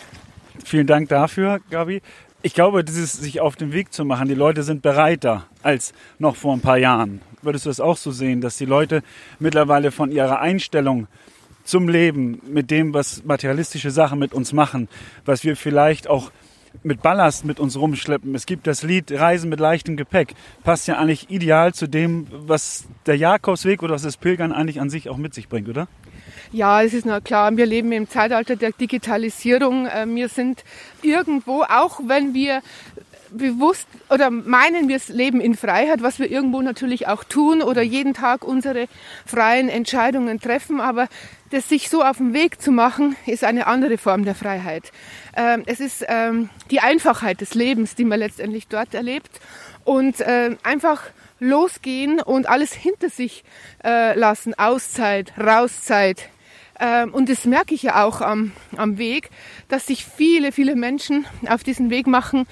Vielen 0.65 0.87
Dank 0.87 1.09
dafür, 1.09 1.59
Gabi. 1.69 2.01
Ich 2.41 2.53
glaube, 2.53 2.85
dieses 2.85 3.11
sich 3.11 3.41
auf 3.41 3.57
den 3.57 3.73
Weg 3.73 3.91
zu 3.91 4.05
machen, 4.05 4.29
die 4.29 4.33
Leute 4.33 4.63
sind 4.63 4.81
bereiter 4.81 5.45
als 5.61 5.91
noch 6.19 6.37
vor 6.37 6.53
ein 6.53 6.61
paar 6.61 6.77
Jahren. 6.77 7.21
Würdest 7.41 7.65
du 7.65 7.69
das 7.69 7.81
auch 7.81 7.97
so 7.97 8.11
sehen, 8.11 8.39
dass 8.39 8.55
die 8.55 8.65
Leute 8.65 9.03
mittlerweile 9.39 9.91
von 9.91 10.09
ihrer 10.09 10.39
Einstellung 10.39 11.07
zum 11.65 11.89
Leben, 11.89 12.41
mit 12.47 12.71
dem, 12.71 12.93
was 12.93 13.25
materialistische 13.25 13.91
Sachen 13.91 14.19
mit 14.19 14.33
uns 14.33 14.53
machen, 14.53 14.87
was 15.25 15.43
wir 15.43 15.57
vielleicht 15.57 16.09
auch 16.09 16.31
mit 16.81 17.01
Ballast 17.01 17.43
mit 17.43 17.59
uns 17.59 17.77
rumschleppen. 17.77 18.33
Es 18.33 18.45
gibt 18.45 18.67
das 18.67 18.83
Lied 18.83 19.11
Reisen 19.11 19.49
mit 19.49 19.59
leichtem 19.59 19.97
Gepäck. 19.97 20.33
Passt 20.63 20.87
ja 20.87 20.97
eigentlich 20.97 21.29
ideal 21.29 21.73
zu 21.73 21.87
dem, 21.87 22.27
was 22.31 22.87
der 23.05 23.17
Jakobsweg 23.17 23.83
oder 23.83 23.95
was 23.95 24.03
das 24.03 24.15
Pilgern 24.15 24.53
eigentlich 24.53 24.79
an 24.79 24.89
sich 24.89 25.09
auch 25.09 25.17
mit 25.17 25.33
sich 25.33 25.49
bringt, 25.49 25.67
oder? 25.67 25.89
Ja, 26.51 26.81
es 26.83 26.93
ist 26.93 27.05
na 27.05 27.19
klar, 27.19 27.55
wir 27.55 27.65
leben 27.65 27.91
im 27.91 28.09
Zeitalter 28.09 28.55
der 28.55 28.71
Digitalisierung. 28.71 29.85
Äh, 29.85 30.05
Wir 30.07 30.29
sind 30.29 30.63
irgendwo, 31.01 31.63
auch 31.63 31.99
wenn 32.03 32.33
wir 32.33 32.61
bewusst 33.31 33.87
oder 34.09 34.29
meinen, 34.29 34.87
wir 34.87 34.99
leben 35.09 35.39
in 35.39 35.55
Freiheit, 35.55 36.01
was 36.01 36.19
wir 36.19 36.29
irgendwo 36.29 36.61
natürlich 36.61 37.07
auch 37.07 37.23
tun 37.23 37.61
oder 37.61 37.81
jeden 37.81 38.13
Tag 38.13 38.43
unsere 38.43 38.87
freien 39.25 39.69
Entscheidungen 39.69 40.39
treffen, 40.39 40.81
aber 40.81 41.07
das 41.51 41.69
sich 41.69 41.89
so 41.89 42.03
auf 42.03 42.17
den 42.17 42.33
Weg 42.33 42.61
zu 42.61 42.71
machen, 42.71 43.15
ist 43.25 43.43
eine 43.43 43.67
andere 43.67 43.97
Form 43.97 44.23
der 44.25 44.35
Freiheit. 44.35 44.91
Ähm, 45.39 45.63
Es 45.65 45.79
ist 45.79 46.05
ähm, 46.07 46.49
die 46.69 46.81
Einfachheit 46.81 47.39
des 47.39 47.53
Lebens, 47.53 47.95
die 47.95 48.03
man 48.03 48.19
letztendlich 48.19 48.67
dort 48.67 48.93
erlebt. 48.93 49.39
Und 49.85 50.17
ähm, 50.19 50.57
einfach 50.63 51.03
losgehen 51.39 52.19
und 52.19 52.49
alles 52.49 52.73
hinter 52.73 53.09
sich 53.09 53.45
äh, 53.83 54.19
lassen, 54.19 54.53
Auszeit, 54.59 55.31
Rauszeit, 55.39 56.29
ähm, 56.81 57.13
und 57.13 57.29
das 57.29 57.45
merke 57.45 57.73
ich 57.73 57.83
ja 57.83 58.03
auch 58.03 58.21
am, 58.21 58.51
am 58.77 58.97
Weg, 58.97 59.29
dass 59.67 59.87
sich 59.87 60.05
viele, 60.05 60.51
viele 60.51 60.75
Menschen 60.75 61.25
auf 61.47 61.63
diesen 61.63 61.89
Weg 61.89 62.07
machen, 62.07 62.45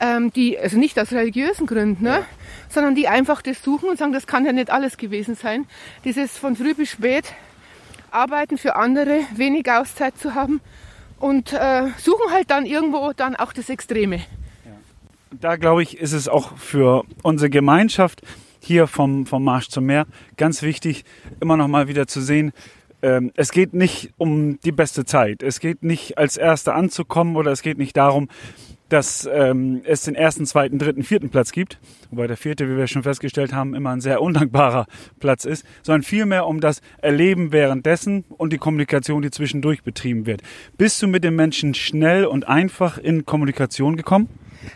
ähm, 0.00 0.32
die, 0.32 0.58
also 0.58 0.78
nicht 0.78 0.98
aus 0.98 1.12
religiösen 1.12 1.66
Gründen, 1.66 2.04
ne, 2.04 2.24
sondern 2.68 2.94
die 2.94 3.08
einfach 3.08 3.42
das 3.42 3.62
suchen 3.62 3.88
und 3.88 3.98
sagen, 3.98 4.12
das 4.12 4.26
kann 4.26 4.46
ja 4.46 4.52
nicht 4.52 4.70
alles 4.70 4.96
gewesen 4.96 5.34
sein. 5.34 5.66
Dieses 6.04 6.38
von 6.38 6.54
früh 6.54 6.74
bis 6.74 6.90
spät 6.90 7.24
arbeiten 8.10 8.56
für 8.56 8.76
andere, 8.76 9.20
wenig 9.34 9.70
Auszeit 9.70 10.16
zu 10.16 10.34
haben 10.34 10.60
und 11.22 11.52
äh, 11.52 11.88
suchen 11.98 12.32
halt 12.32 12.50
dann 12.50 12.66
irgendwo 12.66 13.12
dann 13.12 13.36
auch 13.36 13.52
das 13.52 13.70
Extreme. 13.70 14.20
da 15.30 15.56
glaube 15.56 15.82
ich, 15.82 15.96
ist 15.96 16.12
es 16.12 16.28
auch 16.28 16.56
für 16.58 17.04
unsere 17.22 17.48
Gemeinschaft 17.48 18.22
hier 18.60 18.86
vom, 18.88 19.24
vom 19.26 19.44
Marsch 19.44 19.68
zum 19.68 19.86
Meer 19.86 20.06
ganz 20.36 20.62
wichtig, 20.62 21.04
immer 21.40 21.56
noch 21.56 21.68
mal 21.68 21.86
wieder 21.86 22.06
zu 22.06 22.20
sehen, 22.20 22.52
ähm, 23.02 23.32
es 23.34 23.52
geht 23.52 23.72
nicht 23.72 24.12
um 24.18 24.58
die 24.60 24.72
beste 24.72 25.04
Zeit. 25.04 25.42
Es 25.42 25.60
geht 25.60 25.82
nicht 25.82 26.18
als 26.18 26.36
Erster 26.36 26.74
anzukommen 26.74 27.36
oder 27.36 27.52
es 27.52 27.62
geht 27.62 27.78
nicht 27.78 27.96
darum, 27.96 28.28
dass 28.92 29.28
ähm, 29.32 29.80
es 29.84 30.02
den 30.02 30.14
ersten, 30.14 30.44
zweiten, 30.44 30.78
dritten, 30.78 31.02
vierten 31.02 31.30
Platz 31.30 31.52
gibt, 31.52 31.78
wobei 32.10 32.26
der 32.26 32.36
vierte, 32.36 32.68
wie 32.68 32.76
wir 32.76 32.86
schon 32.86 33.02
festgestellt 33.02 33.54
haben, 33.54 33.74
immer 33.74 33.90
ein 33.90 34.02
sehr 34.02 34.20
undankbarer 34.20 34.86
Platz 35.18 35.46
ist, 35.46 35.64
sondern 35.82 36.02
vielmehr 36.02 36.46
um 36.46 36.60
das 36.60 36.82
Erleben 36.98 37.52
währenddessen 37.52 38.24
und 38.28 38.52
die 38.52 38.58
Kommunikation, 38.58 39.22
die 39.22 39.30
zwischendurch 39.30 39.82
betrieben 39.82 40.26
wird. 40.26 40.42
Bist 40.76 41.00
du 41.00 41.08
mit 41.08 41.24
den 41.24 41.34
Menschen 41.34 41.72
schnell 41.74 42.26
und 42.26 42.46
einfach 42.46 42.98
in 42.98 43.24
Kommunikation 43.24 43.96
gekommen? 43.96 44.28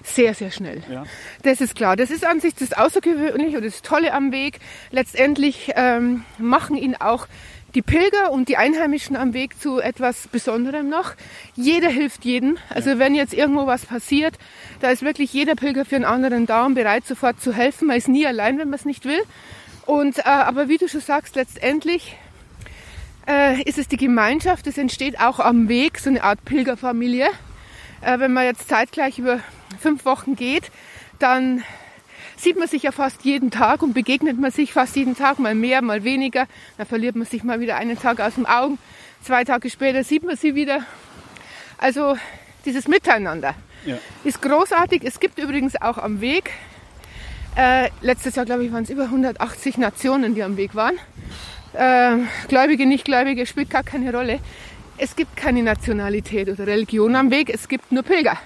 Sehr, 0.03 0.35
sehr 0.35 0.51
schnell. 0.51 0.83
Ja. 0.91 1.05
Das 1.43 1.61
ist 1.61 1.77
klar. 1.77 1.97
Das 1.97 2.11
ist 2.11 2.27
an 2.27 2.41
sich 2.41 2.55
das 2.55 2.73
Außergewöhnliche 2.73 3.59
und 3.59 3.65
das 3.65 3.83
Tolle 3.83 4.13
am 4.13 4.33
Weg. 4.33 4.59
Letztendlich 4.91 5.73
ähm, 5.77 6.25
machen 6.39 6.77
ihn 6.77 6.97
auch 6.97 7.29
die 7.77 7.83
Pilger 7.83 8.33
und 8.33 8.49
die 8.49 8.57
Einheimischen 8.57 9.17
am 9.17 9.35
Weg 9.35 9.61
zu 9.61 9.81
etwas 9.81 10.29
Besonderem 10.29 10.89
noch. 10.89 11.13
Jeder 11.57 11.91
hilft 11.91 12.25
jedem. 12.25 12.57
Also 12.71 12.99
wenn 12.99 13.15
jetzt 13.15 13.35
irgendwo 13.35 13.67
was 13.67 13.85
passiert, 13.85 14.39
da 14.81 14.91
ist 14.91 15.03
wirklich 15.03 15.35
jeder 15.35 15.55
Pilger 15.57 15.85
für 15.85 15.97
einen 15.97 16.07
anderen 16.07 16.47
da 16.47 16.65
und 16.65 16.75
bereit, 16.75 17.07
sofort 17.07 17.39
zu 17.39 17.53
helfen. 17.53 17.89
Man 17.89 17.99
ist 17.99 18.09
nie 18.09 18.27
allein, 18.27 18.59
wenn 18.59 18.71
man 18.71 18.79
es 18.79 18.87
nicht 18.87 19.05
will. 19.05 19.23
Und, 19.85 20.21
äh, 20.21 20.23
aber 20.23 20.71
wie 20.71 20.79
du 20.79 20.89
schon 20.89 21.03
sagst, 21.03 21.37
letztendlich 21.37 22.17
äh, 23.29 23.61
ist 23.65 23.77
es 23.77 23.89
die 23.89 23.99
Gemeinschaft. 23.99 24.67
Es 24.67 24.79
entsteht 24.79 25.21
auch 25.21 25.39
am 25.39 25.69
Weg 25.69 25.99
so 25.99 26.09
eine 26.09 26.25
Art 26.25 26.43
Pilgerfamilie. 26.47 27.29
Äh, 28.01 28.19
wenn 28.21 28.33
man 28.33 28.47
jetzt 28.47 28.71
zeitgleich 28.71 29.19
über 29.19 29.41
fünf 29.79 30.07
Wochen 30.07 30.35
geht, 30.35 30.71
dann 31.19 31.63
sieht 32.37 32.59
man 32.59 32.69
sich 32.69 32.83
ja 32.85 32.93
fast 32.93 33.25
jeden 33.25 33.51
Tag 33.51 33.83
und 33.83 33.95
begegnet 33.95 34.39
man 34.39 34.51
sich 34.51 34.73
fast 34.73 34.97
jeden 34.97 35.17
Tag, 35.17 35.39
mal 35.39 35.55
mehr, 35.55 35.83
mal 35.83 36.05
weniger. 36.05 36.47
Dann 36.79 36.87
verliert 36.87 37.17
man 37.17 37.27
sich 37.27 37.43
mal 37.45 37.61
wieder 37.61 37.77
einen 37.77 37.99
Tag 37.99 38.21
aus 38.21 38.35
dem 38.35 38.47
Augen. 38.47 38.79
Zwei 39.23 39.45
Tage 39.45 39.71
später 39.71 40.05
sieht 40.05 40.23
man 40.25 40.37
sie 40.37 40.55
wieder. 40.55 40.83
Also 41.79 42.17
dieses 42.65 42.89
Miteinander 42.89 43.55
Ja. 43.85 43.99
ist 44.25 44.43
großartig. 44.43 45.03
Es 45.05 45.21
gibt 45.21 45.39
übrigens 45.39 45.81
auch 45.81 45.99
am 45.99 46.21
Weg, 46.21 46.51
äh, 47.57 47.89
letztes 48.03 48.37
Jahr 48.37 48.45
glaube 48.45 48.65
ich 48.65 48.73
waren 48.73 48.83
es 48.85 48.91
über 48.91 49.05
180 49.11 49.79
Nationen, 49.79 50.35
die 50.35 50.43
am 50.43 50.57
Weg 50.57 50.75
waren. 50.75 50.99
Äh, 51.73 52.19
Gläubige, 52.49 52.87
Nichtgläubige 52.87 53.47
spielt 53.47 53.71
gar 53.71 53.83
keine 53.83 54.13
Rolle. 54.13 54.41
Es 54.99 55.15
gibt 55.17 55.37
keine 55.37 55.63
Nationalität 55.63 56.49
oder 56.49 56.67
Religion 56.67 57.15
am 57.17 57.31
Weg, 57.31 57.51
es 57.53 57.69
gibt 57.69 57.93
nur 57.93 58.03
Pilger. 58.03 58.39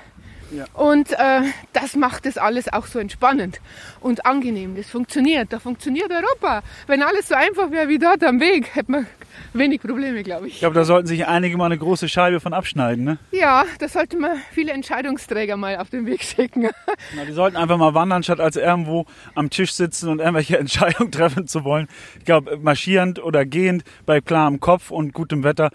Ja. 0.51 0.65
Und 0.75 1.13
äh, 1.13 1.43
das 1.73 1.97
macht 1.97 2.27
das 2.27 2.39
alles 2.39 2.73
auch 2.73 2.87
so 2.87 2.99
entspannend 2.99 3.61
und 4.01 4.27
angenehm. 4.27 4.77
Das 4.77 4.91
funktioniert. 4.91 5.53
Da 5.53 5.59
funktioniert 5.59 6.11
Europa. 6.11 6.63
Wenn 6.87 7.03
alles 7.03 7.29
so 7.29 7.35
einfach 7.35 7.71
wäre 7.71 7.89
wie 7.89 7.99
dort 7.99 8.25
am 8.25 8.41
Weg, 8.41 8.75
hätte 8.75 8.91
man 8.91 9.07
wenig 9.53 9.81
Probleme, 9.81 10.23
glaube 10.23 10.49
ich. 10.49 10.55
Ich 10.55 10.61
glaube, 10.61 10.75
da 10.75 10.85
sollten 10.85 11.07
sich 11.07 11.27
einige 11.27 11.57
mal 11.57 11.67
eine 11.67 11.79
große 11.79 12.09
Scheibe 12.09 12.41
von 12.41 12.53
abschneiden. 12.53 13.05
Ne? 13.05 13.19
Ja, 13.33 13.65
da 13.79 13.89
sollte 13.89 14.17
man 14.17 14.39
viele 14.53 14.73
Entscheidungsträger 14.73 15.57
mal 15.57 15.77
auf 15.77 15.91
den 15.91 16.07
Weg 16.07 16.23
schicken. 16.23 16.63
Na, 17.17 17.25
die 17.25 17.33
sollten 17.33 17.57
einfach 17.57 17.77
mal 17.77 17.95
wandern, 17.95 18.23
statt 18.23 18.41
als 18.41 18.57
irgendwo 18.57 19.07
am 19.35 19.51
Tisch 19.51 19.73
sitzen 19.73 20.09
und 20.09 20.21
irgendwelche 20.21 20.59
Entscheidungen 20.61 21.13
treffen 21.13 21.47
zu 21.47 21.65
wollen. 21.65 21.89
Ich 22.19 22.25
glaube, 22.25 22.59
marschierend 22.59 23.23
oder 23.23 23.45
gehend 23.45 23.85
bei 24.07 24.21
klarem 24.21 24.61
Kopf 24.61 24.91
und 24.91 25.13
gutem 25.13 25.45
Wetter 25.45 25.71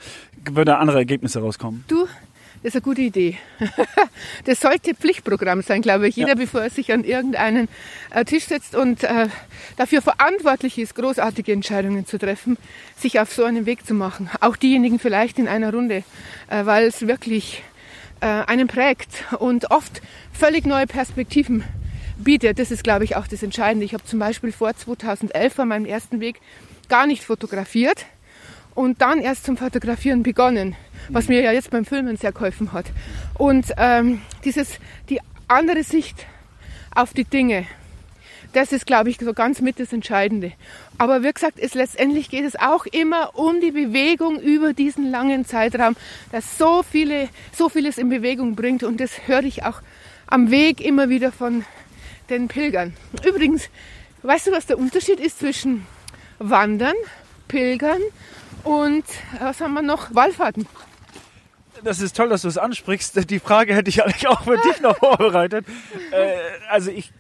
würde 0.48 0.78
andere 0.78 0.98
Ergebnisse 0.98 1.40
rauskommen. 1.40 1.84
Du, 1.88 2.08
Das 2.66 2.74
ist 2.74 2.78
eine 2.78 2.96
gute 2.96 3.02
Idee. 3.02 3.38
Das 4.46 4.60
sollte 4.60 4.96
Pflichtprogramm 4.96 5.62
sein, 5.62 5.84
glaube 5.84 6.08
ich. 6.08 6.16
Jeder, 6.16 6.30
ja. 6.30 6.36
bevor 6.36 6.62
er 6.62 6.72
sich 6.72 6.92
an 6.92 7.04
irgendeinen 7.04 7.68
äh, 8.10 8.26
Tisch 8.26 8.46
setzt 8.46 8.76
und 8.76 9.04
äh, 9.04 9.28
dafür 9.78 10.02
verantwortlich 10.02 10.80
ist, 10.80 10.96
großartige 10.96 11.52
Entscheidungen 11.52 12.08
zu 12.08 12.18
treffen, 12.18 12.58
sich 12.98 13.20
auf 13.20 13.32
so 13.32 13.44
einen 13.44 13.68
Weg 13.68 13.86
zu 13.86 13.94
machen. 13.94 14.32
Auch 14.42 14.56
diejenigen 14.56 14.98
vielleicht 14.98 15.38
in 15.38 15.48
einer 15.48 15.72
Runde, 15.72 16.04
äh, 16.50 16.66
weil 16.66 16.86
es 16.86 17.06
wirklich 17.06 17.62
äh, 18.22 18.26
einen 18.26 18.68
prägt 18.68 19.26
und 19.38 19.70
oft 19.70 20.02
völlig 20.34 20.66
neue 20.66 20.88
Perspektiven 20.88 21.64
bietet. 22.18 22.58
Das 22.58 22.72
ist, 22.72 22.84
glaube 22.84 23.04
ich, 23.04 23.16
auch 23.16 23.28
das 23.28 23.44
Entscheidende. 23.44 23.86
Ich 23.86 23.94
habe 23.94 24.06
zum 24.06 24.18
Beispiel 24.18 24.52
vor 24.52 24.76
2011 24.76 25.60
an 25.60 25.68
meinem 25.68 25.86
ersten 25.86 26.20
Weg 26.20 26.42
gar 26.90 27.06
nicht 27.06 27.24
fotografiert 27.24 28.08
und 28.74 29.02
dann 29.02 29.20
erst 29.20 29.46
zum 29.46 29.56
Fotografieren 29.56 30.24
begonnen, 30.24 30.76
was 31.10 31.28
mir 31.28 31.42
ja 31.42 31.52
jetzt 31.52 31.70
beim 31.72 31.86
Filmen 31.86 32.18
sehr 32.18 32.32
geholfen 32.32 32.74
hat. 32.74 32.86
Und 33.36 33.68
ähm, 33.78 34.22
dieses, 34.44 34.80
die 35.10 35.20
andere 35.48 35.84
Sicht 35.84 36.26
auf 36.94 37.14
die 37.14 37.26
Dinge, 37.26 37.66
das 38.54 38.72
ist, 38.72 38.86
glaube 38.86 39.10
ich, 39.10 39.18
so 39.18 39.34
ganz 39.34 39.60
mit 39.60 39.80
das 39.80 39.92
Entscheidende. 39.92 40.54
Aber 40.98 41.24
wie 41.24 41.32
gesagt, 41.32 41.60
es, 41.60 41.74
letztendlich 41.74 42.30
geht 42.30 42.46
es 42.46 42.56
auch 42.56 42.86
immer 42.86 43.38
um 43.38 43.60
die 43.60 43.72
Bewegung 43.72 44.40
über 44.40 44.74
diesen 44.74 45.12
langen 45.12 45.46
Zeitraum, 45.46 45.96
das 46.32 46.58
so 46.58 46.82
viele, 46.82 47.28
so 47.52 47.68
vieles 47.68 47.98
in 47.98 48.08
Bewegung 48.08 48.56
bringt. 48.56 48.84
Und 48.84 49.02
das 49.02 49.28
höre 49.28 49.44
ich 49.44 49.64
auch 49.64 49.82
am 50.28 50.52
Weg 50.52 50.80
immer 50.80 51.10
wieder 51.10 51.32
von 51.34 51.66
den 52.30 52.48
Pilgern. 52.48 52.94
Übrigens, 53.26 53.70
weißt 54.24 54.48
du, 54.48 54.52
was 54.52 54.66
der 54.66 54.78
Unterschied 54.78 55.20
ist 55.20 55.40
zwischen 55.40 55.86
Wandern, 56.40 56.96
Pilgern 57.48 58.02
und 58.64 59.04
äh, 59.04 59.42
was 59.42 59.62
haben 59.62 59.74
wir 59.74 59.82
noch? 59.82 60.14
Wallfahrten. 60.16 60.68
Das 61.86 62.02
ist 62.02 62.16
toll, 62.16 62.30
dass 62.30 62.42
du 62.42 62.48
es 62.48 62.58
ansprichst. 62.58 63.30
Die 63.30 63.38
Frage 63.40 63.76
hätte 63.76 63.90
ich 63.90 64.04
eigentlich 64.04 64.28
auch 64.28 64.44
für 64.44 64.58
dich 64.58 64.82
noch 64.82 64.98
vorbereitet. 64.98 65.68
Äh, 66.12 66.34
also 66.68 66.90
ich 66.90 67.12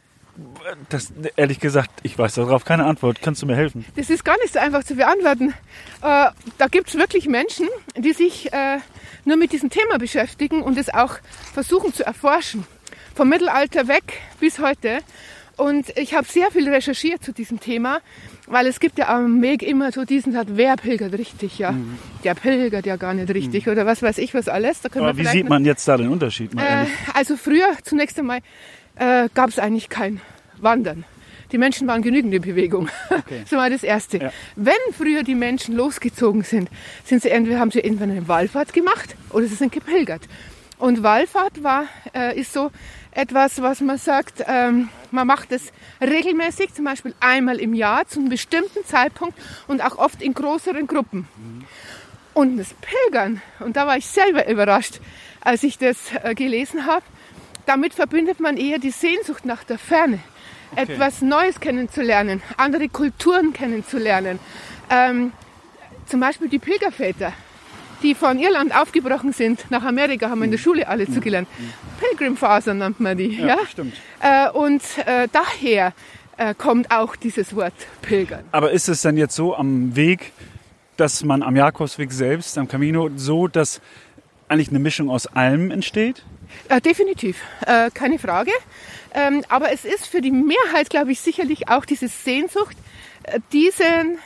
das, 0.89 1.13
ehrlich 1.35 1.59
gesagt, 1.59 1.91
ich 2.01 2.17
weiß 2.17 2.33
darauf 2.33 2.65
keine 2.65 2.85
Antwort. 2.85 3.21
Kannst 3.21 3.43
du 3.43 3.45
mir 3.45 3.55
helfen? 3.55 3.85
Das 3.95 4.09
ist 4.09 4.25
gar 4.25 4.37
nicht 4.39 4.53
so 4.53 4.59
einfach 4.59 4.83
zu 4.83 4.95
beantworten. 4.95 5.53
Äh, 6.01 6.31
da 6.57 6.67
gibt 6.69 6.89
es 6.89 6.95
wirklich 6.95 7.27
Menschen, 7.27 7.69
die 7.95 8.13
sich 8.13 8.51
äh, 8.51 8.79
nur 9.23 9.37
mit 9.37 9.51
diesem 9.51 9.69
Thema 9.69 9.99
beschäftigen 9.99 10.63
und 10.63 10.79
es 10.79 10.91
auch 10.91 11.19
versuchen 11.53 11.93
zu 11.93 12.03
erforschen. 12.03 12.65
Vom 13.13 13.29
Mittelalter 13.29 13.87
weg 13.87 14.19
bis 14.39 14.57
heute. 14.57 15.01
Und 15.57 15.95
ich 15.95 16.15
habe 16.15 16.27
sehr 16.27 16.49
viel 16.49 16.67
recherchiert 16.67 17.23
zu 17.23 17.33
diesem 17.33 17.59
Thema, 17.59 17.99
weil 18.47 18.67
es 18.67 18.79
gibt 18.79 18.97
ja 18.97 19.09
am 19.09 19.41
Weg 19.41 19.63
immer 19.63 19.91
so 19.91 20.05
diesen 20.05 20.33
Satz, 20.33 20.49
wer 20.51 20.75
pilgert 20.75 21.13
richtig, 21.17 21.57
ja. 21.57 21.71
Mhm. 21.71 21.97
Der 22.23 22.35
pilgert 22.35 22.85
ja 22.85 22.95
gar 22.95 23.13
nicht 23.13 23.29
richtig 23.33 23.65
mhm. 23.65 23.71
oder 23.73 23.85
was 23.85 24.01
weiß 24.01 24.17
ich 24.17 24.33
was 24.33 24.47
alles. 24.47 24.81
Aber 24.85 25.17
wie 25.17 25.25
sieht 25.25 25.49
man 25.49 25.65
jetzt 25.65 25.87
da 25.87 25.97
den 25.97 26.09
Unterschied? 26.09 26.53
Äh, 26.55 26.85
also 27.13 27.37
früher 27.37 27.69
zunächst 27.83 28.19
einmal 28.19 28.39
äh, 28.95 29.29
gab 29.33 29.49
es 29.49 29.59
eigentlich 29.59 29.89
kein 29.89 30.21
Wandern. 30.57 31.05
Die 31.51 31.57
Menschen 31.57 31.87
waren 31.87 32.01
genügend 32.01 32.33
in 32.33 32.41
Bewegung. 32.41 32.89
Okay. 33.09 33.43
so 33.49 33.57
war 33.57 33.69
das 33.69 33.83
Erste. 33.83 34.17
Ja. 34.17 34.31
Wenn 34.55 34.73
früher 34.91 35.23
die 35.23 35.35
Menschen 35.35 35.75
losgezogen 35.75 36.43
sind, 36.43 36.69
sind 37.03 37.21
sie 37.21 37.29
entweder, 37.29 37.59
haben 37.59 37.71
sie 37.71 37.83
entweder 37.83 38.11
eine 38.11 38.27
Wallfahrt 38.27 38.73
gemacht 38.73 39.15
oder 39.29 39.45
sie 39.45 39.55
sind 39.55 39.71
gepilgert. 39.71 40.23
Und 40.77 41.03
Wallfahrt 41.03 41.63
war, 41.63 41.85
äh, 42.13 42.37
ist 42.39 42.53
so 42.53 42.71
etwas, 43.11 43.61
was 43.61 43.79
man 43.79 43.97
sagt, 43.97 44.43
ähm, 44.45 44.89
man 45.11 45.25
macht 45.25 45.51
es 45.51 45.71
regelmäßig, 46.01 46.73
zum 46.73 46.85
Beispiel 46.85 47.15
einmal 47.21 47.59
im 47.59 47.73
Jahr 47.73 48.05
zu 48.07 48.19
einem 48.19 48.29
bestimmten 48.29 48.83
Zeitpunkt 48.85 49.39
und 49.67 49.81
auch 49.81 49.97
oft 49.97 50.21
in 50.21 50.33
größeren 50.33 50.85
Gruppen. 50.85 51.27
Und 52.33 52.57
das 52.57 52.73
Pilgern, 52.73 53.41
und 53.59 53.77
da 53.77 53.87
war 53.87 53.97
ich 53.97 54.07
selber 54.07 54.47
überrascht, 54.49 54.99
als 55.39 55.63
ich 55.63 55.77
das 55.77 55.97
äh, 56.23 56.35
gelesen 56.35 56.85
habe, 56.85 57.05
damit 57.65 57.93
verbindet 57.93 58.41
man 58.41 58.57
eher 58.57 58.77
die 58.77 58.91
Sehnsucht 58.91 59.45
nach 59.45 59.63
der 59.63 59.77
Ferne, 59.77 60.19
okay. 60.71 60.81
etwas 60.81 61.21
Neues 61.21 61.61
kennenzulernen, 61.61 62.43
andere 62.57 62.89
Kulturen 62.89 63.53
kennenzulernen. 63.53 64.39
Ähm, 64.89 65.31
zum 66.05 66.19
Beispiel 66.19 66.49
die 66.49 66.59
Pilgerväter, 66.59 67.31
die 68.03 68.15
von 68.15 68.39
Irland 68.39 68.75
aufgebrochen 68.75 69.33
sind 69.33 69.69
nach 69.69 69.83
Amerika, 69.83 70.29
haben 70.29 70.39
wir 70.39 70.45
in 70.45 70.51
der 70.51 70.57
Schule 70.57 70.87
alle 70.87 71.09
zugelernt. 71.11 71.47
Pilgrimfaser 71.99 72.73
nennt 72.73 72.99
man 72.99 73.17
die. 73.17 73.37
Ja, 73.39 73.47
ja? 73.47 73.57
stimmt. 73.69 73.95
Äh, 74.21 74.49
und 74.49 74.81
äh, 75.05 75.27
daher 75.31 75.93
äh, 76.37 76.53
kommt 76.53 76.91
auch 76.91 77.15
dieses 77.15 77.55
Wort 77.55 77.73
Pilgern. 78.01 78.43
Aber 78.51 78.71
ist 78.71 78.89
es 78.89 79.01
dann 79.01 79.17
jetzt 79.17 79.35
so 79.35 79.55
am 79.55 79.95
Weg, 79.95 80.33
dass 80.97 81.23
man 81.23 81.43
am 81.43 81.55
Jakobsweg 81.55 82.11
selbst, 82.11 82.57
am 82.57 82.67
Camino, 82.67 83.09
so, 83.15 83.47
dass 83.47 83.81
eigentlich 84.47 84.69
eine 84.69 84.79
Mischung 84.79 85.09
aus 85.09 85.27
allem 85.27 85.71
entsteht? 85.71 86.23
Äh, 86.69 86.81
definitiv, 86.81 87.37
äh, 87.65 87.89
keine 87.91 88.19
Frage. 88.19 88.51
Ähm, 89.13 89.43
aber 89.49 89.71
es 89.71 89.85
ist 89.85 90.07
für 90.07 90.21
die 90.21 90.31
Mehrheit, 90.31 90.89
glaube 90.89 91.11
ich, 91.11 91.19
sicherlich 91.19 91.69
auch 91.69 91.85
diese 91.85 92.07
Sehnsucht, 92.07 92.75
äh, 93.23 93.39
diesen 93.51 94.17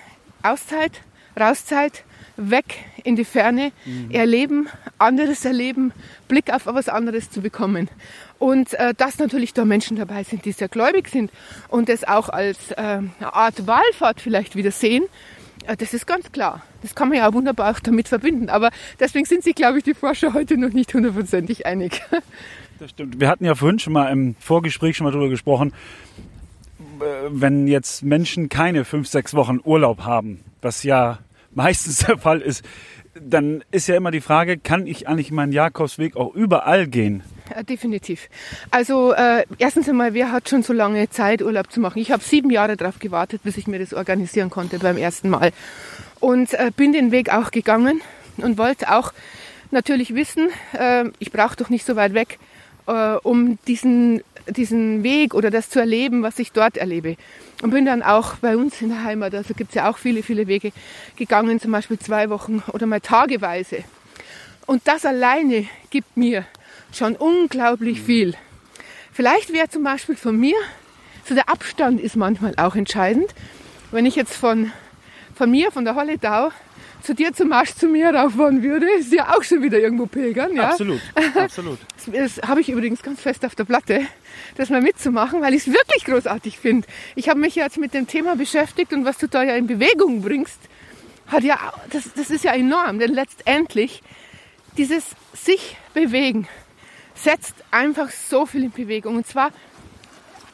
Auszeit, 0.42 1.02
Rauszeit, 1.40 2.04
weg 2.40 2.78
in 3.04 3.16
die 3.16 3.26
Ferne, 3.26 3.72
mhm. 3.86 4.12
erleben, 4.12 4.68
anderes 4.98 5.46
erleben, 5.46 5.92
Blick 6.28 6.52
auf 6.54 6.66
was 6.66 6.90
anderes 6.90 7.30
zu 7.30 7.42
bekommen. 7.42 7.90
Und 8.38 8.74
äh, 8.76 8.94
dass 8.96 9.20
natürlich 9.20 9.54
da 9.54 9.66
Menschen 9.66 9.98
dabei 9.98 10.24
sind, 10.24 10.46
die 10.46 10.52
sehr 10.52 10.70
gläubig 10.70 11.10
sind 11.10 11.32
und 11.68 11.90
das 11.90 12.04
auch 12.06 12.30
als 12.30 12.72
äh, 12.72 12.76
eine 12.78 13.34
Art 13.34 13.68
Wahlfahrt 13.68 14.22
vielleicht 14.22 14.56
wieder 14.56 14.72
sehen, 14.72 15.04
äh, 15.66 15.76
das 15.76 15.94
ist 15.94 16.08
ganz 16.08 16.32
klar. 16.32 16.64
Das 16.82 16.96
kann 16.96 17.10
man 17.10 17.18
ja 17.18 17.30
auch 17.30 17.34
wunderbar 17.34 17.72
auch 17.76 17.80
damit 17.80 18.08
verbinden. 18.08 18.50
Aber 18.50 18.70
deswegen 19.00 19.26
sind 19.26 19.44
sich, 19.44 19.56
glaube 19.56 19.80
ich, 19.80 19.84
die 19.84 19.94
Forscher 19.94 20.34
heute 20.34 20.58
noch 20.58 20.72
nicht 20.72 20.94
hundertprozentig 20.94 21.66
einig. 21.66 22.02
Das 22.80 22.92
stimmt. 22.92 23.20
Wir 23.20 23.28
hatten 23.28 23.44
ja 23.44 23.56
vorhin 23.56 23.80
schon 23.80 23.92
mal 23.92 24.10
im 24.10 24.36
Vorgespräch 24.40 24.96
schon 24.96 25.04
mal 25.04 25.12
darüber 25.12 25.28
gesprochen, 25.28 25.74
äh, 27.02 27.04
wenn 27.30 27.68
jetzt 27.68 28.04
Menschen 28.04 28.48
keine 28.48 28.86
fünf, 28.86 29.10
sechs 29.10 29.34
Wochen 29.34 29.60
Urlaub 29.62 30.06
haben, 30.06 30.46
was 30.62 30.84
ja 30.84 31.20
meistens 31.54 32.00
der 32.00 32.18
Fall 32.18 32.42
ist, 32.42 32.64
dann 33.20 33.64
ist 33.72 33.88
ja 33.88 33.96
immer 33.96 34.12
die 34.12 34.22
Frage, 34.22 34.58
kann 34.58 34.88
ich 34.88 35.08
eigentlich 35.08 35.32
meinen 35.32 35.52
Jakobsweg 35.52 36.16
auch 36.16 36.34
überall 36.34 36.88
gehen? 36.88 37.24
Ja, 37.50 37.64
definitiv. 37.64 38.30
Also 38.70 39.14
äh, 39.14 39.46
erstens 39.58 39.90
einmal, 39.90 40.14
wer 40.14 40.32
hat 40.32 40.50
schon 40.50 40.62
so 40.62 40.74
lange 40.74 41.10
Zeit, 41.10 41.42
Urlaub 41.42 41.72
zu 41.72 41.80
machen? 41.80 42.00
Ich 42.00 42.12
habe 42.12 42.24
sieben 42.24 42.52
Jahre 42.52 42.78
darauf 42.78 43.00
gewartet, 43.00 43.42
bis 43.44 43.58
ich 43.58 43.68
mir 43.68 43.80
das 43.80 43.94
organisieren 43.94 44.50
konnte 44.50 44.80
beim 44.80 44.98
ersten 44.98 45.30
Mal. 45.30 45.52
Und 46.20 46.54
äh, 46.54 46.72
bin 46.76 46.94
den 46.94 47.12
Weg 47.12 47.34
auch 47.34 47.52
gegangen 47.52 48.02
und 48.38 48.58
wollte 48.58 48.92
auch 48.92 49.14
natürlich 49.72 50.14
wissen, 50.16 50.50
äh, 50.74 51.06
ich 51.20 51.32
brauche 51.32 51.56
doch 51.56 51.70
nicht 51.70 51.86
so 51.86 51.96
weit 51.96 52.14
weg, 52.14 52.40
äh, 52.88 53.16
um 53.24 53.58
diesen, 53.68 54.22
diesen 54.48 55.04
Weg 55.04 55.34
oder 55.34 55.52
das 55.52 55.70
zu 55.70 55.80
erleben, 55.80 56.24
was 56.24 56.40
ich 56.40 56.52
dort 56.52 56.78
erlebe. 56.78 57.16
Und 57.62 57.72
bin 57.72 57.86
dann 57.86 58.04
auch 58.04 58.36
bei 58.36 58.56
uns 58.56 58.82
in 58.82 58.90
der 58.90 59.04
Heimat, 59.04 59.36
also 59.36 59.54
gibt 59.54 59.72
es 59.72 59.76
ja 59.76 59.90
auch 59.90 59.98
viele, 59.98 60.24
viele 60.24 60.48
Wege 60.48 60.72
gegangen, 61.16 61.60
zum 61.60 61.72
Beispiel 61.72 62.00
zwei 62.00 62.30
Wochen 62.30 62.64
oder 62.72 62.86
mal 62.86 63.02
tageweise. 63.02 63.84
Und 64.66 64.88
das 64.88 65.06
alleine 65.06 65.68
gibt 65.90 66.16
mir 66.16 66.46
schon 66.94 67.16
unglaublich 67.16 68.02
viel. 68.02 68.36
Vielleicht 69.12 69.52
wäre 69.52 69.68
zum 69.68 69.84
Beispiel 69.84 70.16
von 70.16 70.40
mir, 70.40 70.56
so 71.26 71.36
der 71.36 71.50
Abstand 71.50 72.00
ist 72.00 72.16
manchmal 72.16 72.54
auch 72.58 72.76
entscheidend. 72.76 73.34
Wenn 73.92 74.06
ich 74.06 74.16
jetzt 74.16 74.36
von, 74.36 74.72
von 75.36 75.52
mir, 75.52 75.72
von 75.72 75.86
der 75.86 75.96
Holledau, 75.96 76.52
zu 77.02 77.14
dir 77.14 77.34
zum 77.34 77.50
Marsch 77.50 77.74
zu 77.74 77.88
mir 77.88 78.14
rauffahren 78.14 78.62
würde, 78.64 78.88
ist 79.00 79.12
ja 79.14 79.36
auch 79.36 79.44
schon 79.44 79.64
wieder 79.64 79.80
irgendwo 79.80 80.06
pilgern. 80.06 80.56
Ja? 80.56 80.70
Absolut, 80.70 81.02
absolut. 81.36 81.80
Das, 82.12 82.36
das 82.38 82.48
habe 82.48 82.62
ich 82.62 82.70
übrigens 82.70 83.04
ganz 83.04 83.22
fest 83.22 83.46
auf 83.46 83.56
der 83.56 83.66
Platte, 83.66 84.02
das 84.56 84.70
mal 84.70 84.82
mitzumachen, 84.82 85.42
weil 85.42 85.54
ich 85.54 85.68
es 85.68 85.74
wirklich 85.74 86.06
großartig 86.06 86.58
finde. 86.58 86.88
Ich 87.16 87.30
habe 87.30 87.40
mich 87.40 87.56
jetzt 87.56 87.78
mit 87.78 87.94
dem 87.94 88.08
Thema 88.08 88.36
beschäftigt 88.36 88.94
und 88.94 89.06
was 89.06 89.18
du 89.18 89.28
da 89.28 89.44
ja 89.44 89.56
in 89.56 89.68
Bewegung 89.68 90.22
bringst, 90.22 90.60
hat 91.28 91.44
ja, 91.44 91.58
das, 91.92 92.14
das 92.16 92.32
ist 92.32 92.44
ja 92.44 92.54
enorm, 92.54 93.00
denn 93.00 93.14
letztendlich 93.14 94.02
dieses 94.78 95.04
sich 95.34 95.78
bewegen 95.94 96.48
setzt 97.16 97.54
einfach 97.72 98.10
so 98.10 98.46
viel 98.46 98.64
in 98.64 98.72
Bewegung 98.72 99.18
und 99.18 99.28
zwar 99.28 99.52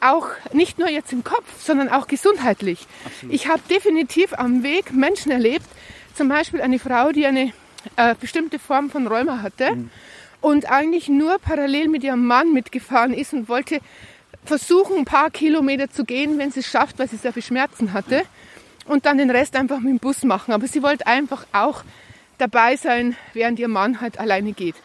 auch 0.00 0.28
nicht 0.52 0.78
nur 0.78 0.88
jetzt 0.88 1.12
im 1.12 1.24
Kopf, 1.24 1.44
sondern 1.58 1.88
auch 1.88 2.06
gesundheitlich. 2.06 2.86
Absolut. 3.04 3.34
Ich 3.34 3.48
habe 3.48 3.62
definitiv 3.70 4.34
am 4.34 4.62
Weg 4.62 4.92
Menschen 4.92 5.32
erlebt, 5.32 5.66
zum 6.16 6.28
Beispiel 6.28 6.60
eine 6.60 6.78
Frau, 6.78 7.12
die 7.12 7.26
eine 7.26 7.52
äh, 7.96 8.14
bestimmte 8.20 8.58
Form 8.58 8.90
von 8.90 9.06
Rheuma 9.06 9.42
hatte 9.42 9.74
mhm. 9.74 9.90
und 10.40 10.70
eigentlich 10.70 11.08
nur 11.08 11.38
parallel 11.38 11.88
mit 11.88 12.02
ihrem 12.02 12.26
Mann 12.26 12.52
mitgefahren 12.52 13.14
ist 13.14 13.32
und 13.32 13.48
wollte 13.48 13.80
versuchen, 14.44 14.98
ein 14.98 15.04
paar 15.04 15.30
Kilometer 15.30 15.90
zu 15.90 16.04
gehen, 16.04 16.38
wenn 16.38 16.50
sie 16.50 16.60
es 16.60 16.66
schafft, 16.66 16.98
weil 16.98 17.08
sie 17.08 17.16
sehr 17.16 17.32
viel 17.32 17.42
Schmerzen 17.42 17.92
hatte. 17.92 18.22
Und 18.86 19.04
dann 19.04 19.18
den 19.18 19.30
Rest 19.30 19.56
einfach 19.56 19.80
mit 19.80 19.88
dem 19.88 19.98
Bus 19.98 20.22
machen. 20.22 20.54
Aber 20.54 20.68
sie 20.68 20.82
wollte 20.82 21.08
einfach 21.08 21.44
auch 21.52 21.82
dabei 22.38 22.76
sein, 22.76 23.16
während 23.32 23.58
ihr 23.58 23.66
Mann 23.66 24.00
halt 24.00 24.20
alleine 24.20 24.52
geht. 24.52 24.76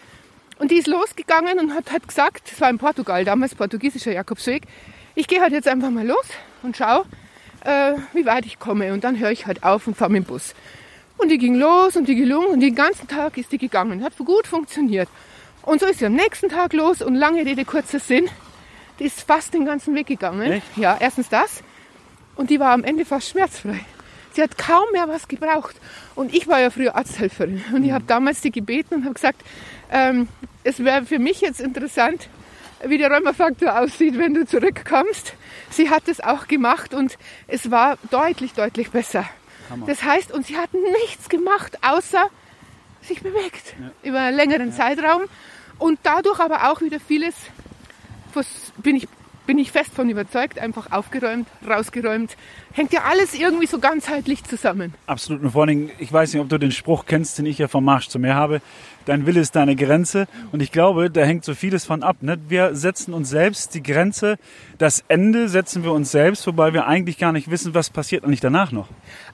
Und 0.57 0.71
die 0.71 0.77
ist 0.77 0.87
losgegangen 0.87 1.59
und 1.59 1.73
hat, 1.73 1.91
hat 1.91 2.07
gesagt, 2.07 2.51
es 2.51 2.59
war 2.61 2.69
in 2.69 2.77
Portugal, 2.77 3.25
damals 3.25 3.55
portugiesischer 3.55 4.11
Jakobsweg, 4.11 4.63
ich 5.15 5.27
gehe 5.27 5.41
halt 5.41 5.53
jetzt 5.53 5.67
einfach 5.67 5.89
mal 5.89 6.05
los 6.05 6.25
und 6.63 6.77
schaue, 6.77 7.05
äh, 7.65 7.93
wie 8.13 8.25
weit 8.25 8.45
ich 8.45 8.59
komme. 8.59 8.93
Und 8.93 9.03
dann 9.03 9.19
höre 9.19 9.31
ich 9.31 9.45
halt 9.45 9.63
auf 9.63 9.87
und 9.87 9.97
fahre 9.97 10.11
mit 10.11 10.23
dem 10.23 10.27
Bus. 10.27 10.55
Und 11.21 11.29
die 11.29 11.37
ging 11.37 11.55
los 11.55 11.95
und 11.95 12.07
die 12.07 12.15
gelungen 12.15 12.47
und 12.47 12.59
den 12.61 12.73
ganzen 12.73 13.07
Tag 13.07 13.37
ist 13.37 13.51
die 13.51 13.59
gegangen. 13.59 14.03
Hat 14.03 14.17
gut 14.17 14.47
funktioniert. 14.47 15.07
Und 15.61 15.79
so 15.79 15.85
ist 15.85 15.99
sie 15.99 16.07
am 16.07 16.13
nächsten 16.13 16.49
Tag 16.49 16.73
los 16.73 17.01
und 17.01 17.15
lange 17.15 17.45
Rede, 17.45 17.63
kurzer 17.63 17.99
Sinn. 17.99 18.27
Die 18.99 19.05
ist 19.05 19.21
fast 19.21 19.53
den 19.53 19.65
ganzen 19.65 19.93
Weg 19.93 20.07
gegangen. 20.07 20.51
Echt? 20.51 20.77
Ja, 20.77 20.97
erstens 20.99 21.29
das. 21.29 21.61
Und 22.35 22.49
die 22.49 22.59
war 22.59 22.71
am 22.71 22.83
Ende 22.83 23.05
fast 23.05 23.29
schmerzfrei. 23.29 23.79
Sie 24.33 24.41
hat 24.41 24.57
kaum 24.57 24.85
mehr 24.93 25.07
was 25.07 25.27
gebraucht. 25.27 25.75
Und 26.15 26.33
ich 26.33 26.47
war 26.47 26.59
ja 26.59 26.71
früher 26.71 26.95
Arzthelferin. 26.95 27.63
Und 27.73 27.83
ich 27.83 27.91
habe 27.91 28.05
damals 28.05 28.41
die 28.41 28.51
gebeten 28.51 28.95
und 28.95 29.03
habe 29.03 29.13
gesagt, 29.13 29.41
ähm, 29.91 30.27
es 30.63 30.83
wäre 30.83 31.05
für 31.05 31.19
mich 31.19 31.41
jetzt 31.41 31.59
interessant, 31.59 32.29
wie 32.83 32.97
der 32.97 33.11
Rheumafaktor 33.11 33.79
aussieht, 33.79 34.17
wenn 34.17 34.33
du 34.33 34.45
zurückkommst. 34.45 35.33
Sie 35.69 35.89
hat 35.89 36.07
es 36.07 36.19
auch 36.19 36.47
gemacht 36.47 36.93
und 36.93 37.17
es 37.47 37.69
war 37.69 37.97
deutlich, 38.09 38.53
deutlich 38.53 38.89
besser. 38.89 39.25
Hammer. 39.71 39.87
Das 39.87 40.03
heißt, 40.03 40.31
und 40.31 40.45
sie 40.45 40.57
hat 40.57 40.69
nichts 40.73 41.29
gemacht, 41.29 41.79
außer 41.81 42.29
sich 43.01 43.21
bewegt 43.21 43.75
über 44.03 44.19
einen 44.19 44.37
längeren 44.37 44.71
Zeitraum 44.71 45.23
und 45.79 45.99
dadurch 46.03 46.39
aber 46.39 46.71
auch 46.71 46.81
wieder 46.81 46.99
vieles, 46.99 47.33
was 48.33 48.47
bin 48.77 48.95
ich, 48.95 49.07
bin 49.47 49.57
ich 49.57 49.71
fest 49.71 49.91
von 49.93 50.09
überzeugt, 50.09 50.59
einfach 50.59 50.91
aufgeräumt, 50.91 51.47
rausgeräumt. 51.67 52.37
Hängt 52.73 52.93
ja 52.93 53.03
alles 53.03 53.33
irgendwie 53.33 53.67
so 53.67 53.79
ganzheitlich 53.79 54.43
zusammen. 54.43 54.93
Absolut. 55.07 55.43
Und 55.43 55.51
vor 55.51 55.61
allen 55.61 55.69
Dingen, 55.69 55.91
ich 55.99 56.11
weiß 56.11 56.33
nicht, 56.33 56.41
ob 56.41 56.49
du 56.49 56.57
den 56.57 56.71
Spruch 56.71 57.05
kennst, 57.05 57.37
den 57.37 57.45
ich 57.45 57.57
ja 57.57 57.67
vom 57.67 57.83
Marsch 57.83 58.07
zum 58.07 58.21
Meer 58.21 58.35
habe. 58.35 58.61
Dein 59.05 59.25
Wille 59.25 59.41
ist 59.41 59.55
deine 59.55 59.75
Grenze. 59.75 60.27
Und 60.51 60.61
ich 60.61 60.71
glaube, 60.71 61.09
da 61.09 61.21
hängt 61.21 61.43
so 61.43 61.55
vieles 61.55 61.85
von 61.85 62.03
ab. 62.03 62.17
Ne? 62.21 62.37
Wir 62.47 62.75
setzen 62.75 63.13
uns 63.13 63.29
selbst 63.29 63.73
die 63.73 63.81
Grenze. 63.81 64.37
Das 64.77 65.03
Ende 65.07 65.49
setzen 65.49 65.83
wir 65.83 65.91
uns 65.91 66.11
selbst, 66.11 66.45
wobei 66.47 66.73
wir 66.73 66.87
eigentlich 66.87 67.17
gar 67.17 67.31
nicht 67.31 67.49
wissen, 67.49 67.73
was 67.73 67.89
passiert 67.89 68.23
eigentlich 68.23 68.41
danach 68.41 68.71
noch. 68.71 68.87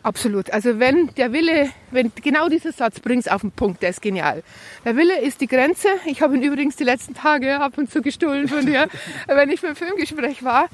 Absolut. 0.03 0.51
Also 0.51 0.79
wenn 0.79 1.09
der 1.17 1.33
Wille, 1.33 1.69
wenn 1.91 2.11
genau 2.15 2.49
dieser 2.49 2.71
Satz 2.71 2.99
bringt's 2.99 3.27
auf 3.27 3.41
den 3.41 3.51
Punkt, 3.51 3.81
der 3.81 3.89
ist 3.89 4.01
genial. 4.01 4.43
Der 4.85 4.95
Wille 4.95 5.19
ist 5.19 5.41
die 5.41 5.47
Grenze. 5.47 5.89
Ich 6.05 6.21
habe 6.21 6.35
ihn 6.35 6.43
übrigens 6.43 6.75
die 6.77 6.85
letzten 6.85 7.13
Tage 7.13 7.59
ab 7.59 7.77
und 7.77 7.91
zu 7.91 8.01
gestohlen 8.01 8.47
von 8.47 8.65
dir, 8.65 8.87
wenn 9.27 9.49
ich 9.49 9.61
beim 9.61 9.75
Filmgespräch 9.75 10.43
war, 10.43 10.67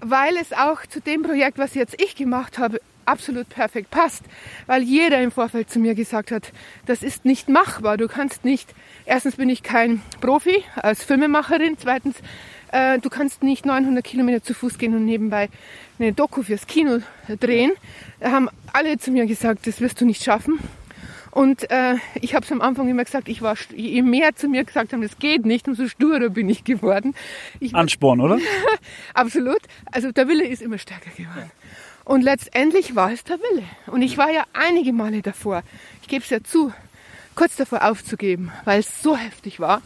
weil 0.00 0.36
es 0.36 0.52
auch 0.52 0.86
zu 0.86 1.00
dem 1.00 1.22
Projekt, 1.22 1.58
was 1.58 1.74
jetzt 1.74 2.00
ich 2.00 2.16
gemacht 2.16 2.58
habe, 2.58 2.80
absolut 3.06 3.48
perfekt 3.48 3.90
passt. 3.90 4.24
Weil 4.66 4.82
jeder 4.82 5.22
im 5.22 5.30
Vorfeld 5.30 5.70
zu 5.70 5.78
mir 5.78 5.94
gesagt 5.94 6.30
hat, 6.30 6.52
das 6.86 7.02
ist 7.02 7.24
nicht 7.24 7.48
machbar. 7.48 7.96
Du 7.96 8.08
kannst 8.08 8.44
nicht, 8.44 8.74
erstens 9.04 9.36
bin 9.36 9.48
ich 9.48 9.62
kein 9.62 10.02
Profi 10.20 10.64
als 10.74 11.04
Filmemacherin, 11.04 11.76
zweitens, 11.78 12.16
äh, 12.72 12.98
du 12.98 13.08
kannst 13.08 13.42
nicht 13.42 13.64
900 13.64 14.04
Kilometer 14.04 14.42
zu 14.42 14.54
Fuß 14.54 14.78
gehen 14.78 14.94
und 14.94 15.04
nebenbei 15.04 15.48
eine 15.98 16.12
Doku 16.12 16.42
fürs 16.42 16.66
Kino 16.66 16.98
drehen. 17.40 17.72
Da 18.20 18.32
haben 18.32 18.48
alle 18.72 18.98
zu 18.98 19.10
mir 19.10 19.26
gesagt, 19.26 19.66
das 19.66 19.80
wirst 19.80 20.00
du 20.00 20.04
nicht 20.04 20.22
schaffen. 20.22 20.58
Und 21.36 21.70
äh, 21.70 21.96
ich 22.22 22.34
habe 22.34 22.46
es 22.46 22.50
am 22.50 22.62
Anfang 22.62 22.88
immer 22.88 23.04
gesagt, 23.04 23.28
ich 23.28 23.42
war, 23.42 23.58
je 23.76 24.00
mehr 24.00 24.34
zu 24.34 24.48
mir 24.48 24.64
gesagt 24.64 24.94
haben, 24.94 25.02
das 25.02 25.18
geht 25.18 25.44
nicht, 25.44 25.68
umso 25.68 25.86
sturer 25.86 26.30
bin 26.30 26.48
ich 26.48 26.64
geworden. 26.64 27.14
Ich, 27.60 27.74
Ansporn, 27.74 28.22
oder? 28.22 28.38
Absolut. 29.12 29.60
Also 29.92 30.12
der 30.12 30.28
Wille 30.28 30.46
ist 30.46 30.62
immer 30.62 30.78
stärker 30.78 31.10
geworden. 31.10 31.50
Und 32.06 32.22
letztendlich 32.22 32.96
war 32.96 33.12
es 33.12 33.22
der 33.24 33.36
Wille. 33.36 33.64
Und 33.88 34.00
ich 34.00 34.16
war 34.16 34.30
ja 34.30 34.44
einige 34.54 34.94
Male 34.94 35.20
davor, 35.20 35.62
ich 36.00 36.08
gebe 36.08 36.24
es 36.24 36.30
ja 36.30 36.42
zu, 36.42 36.72
kurz 37.34 37.54
davor 37.56 37.84
aufzugeben, 37.84 38.50
weil 38.64 38.80
es 38.80 39.02
so 39.02 39.14
heftig 39.14 39.60
war. 39.60 39.82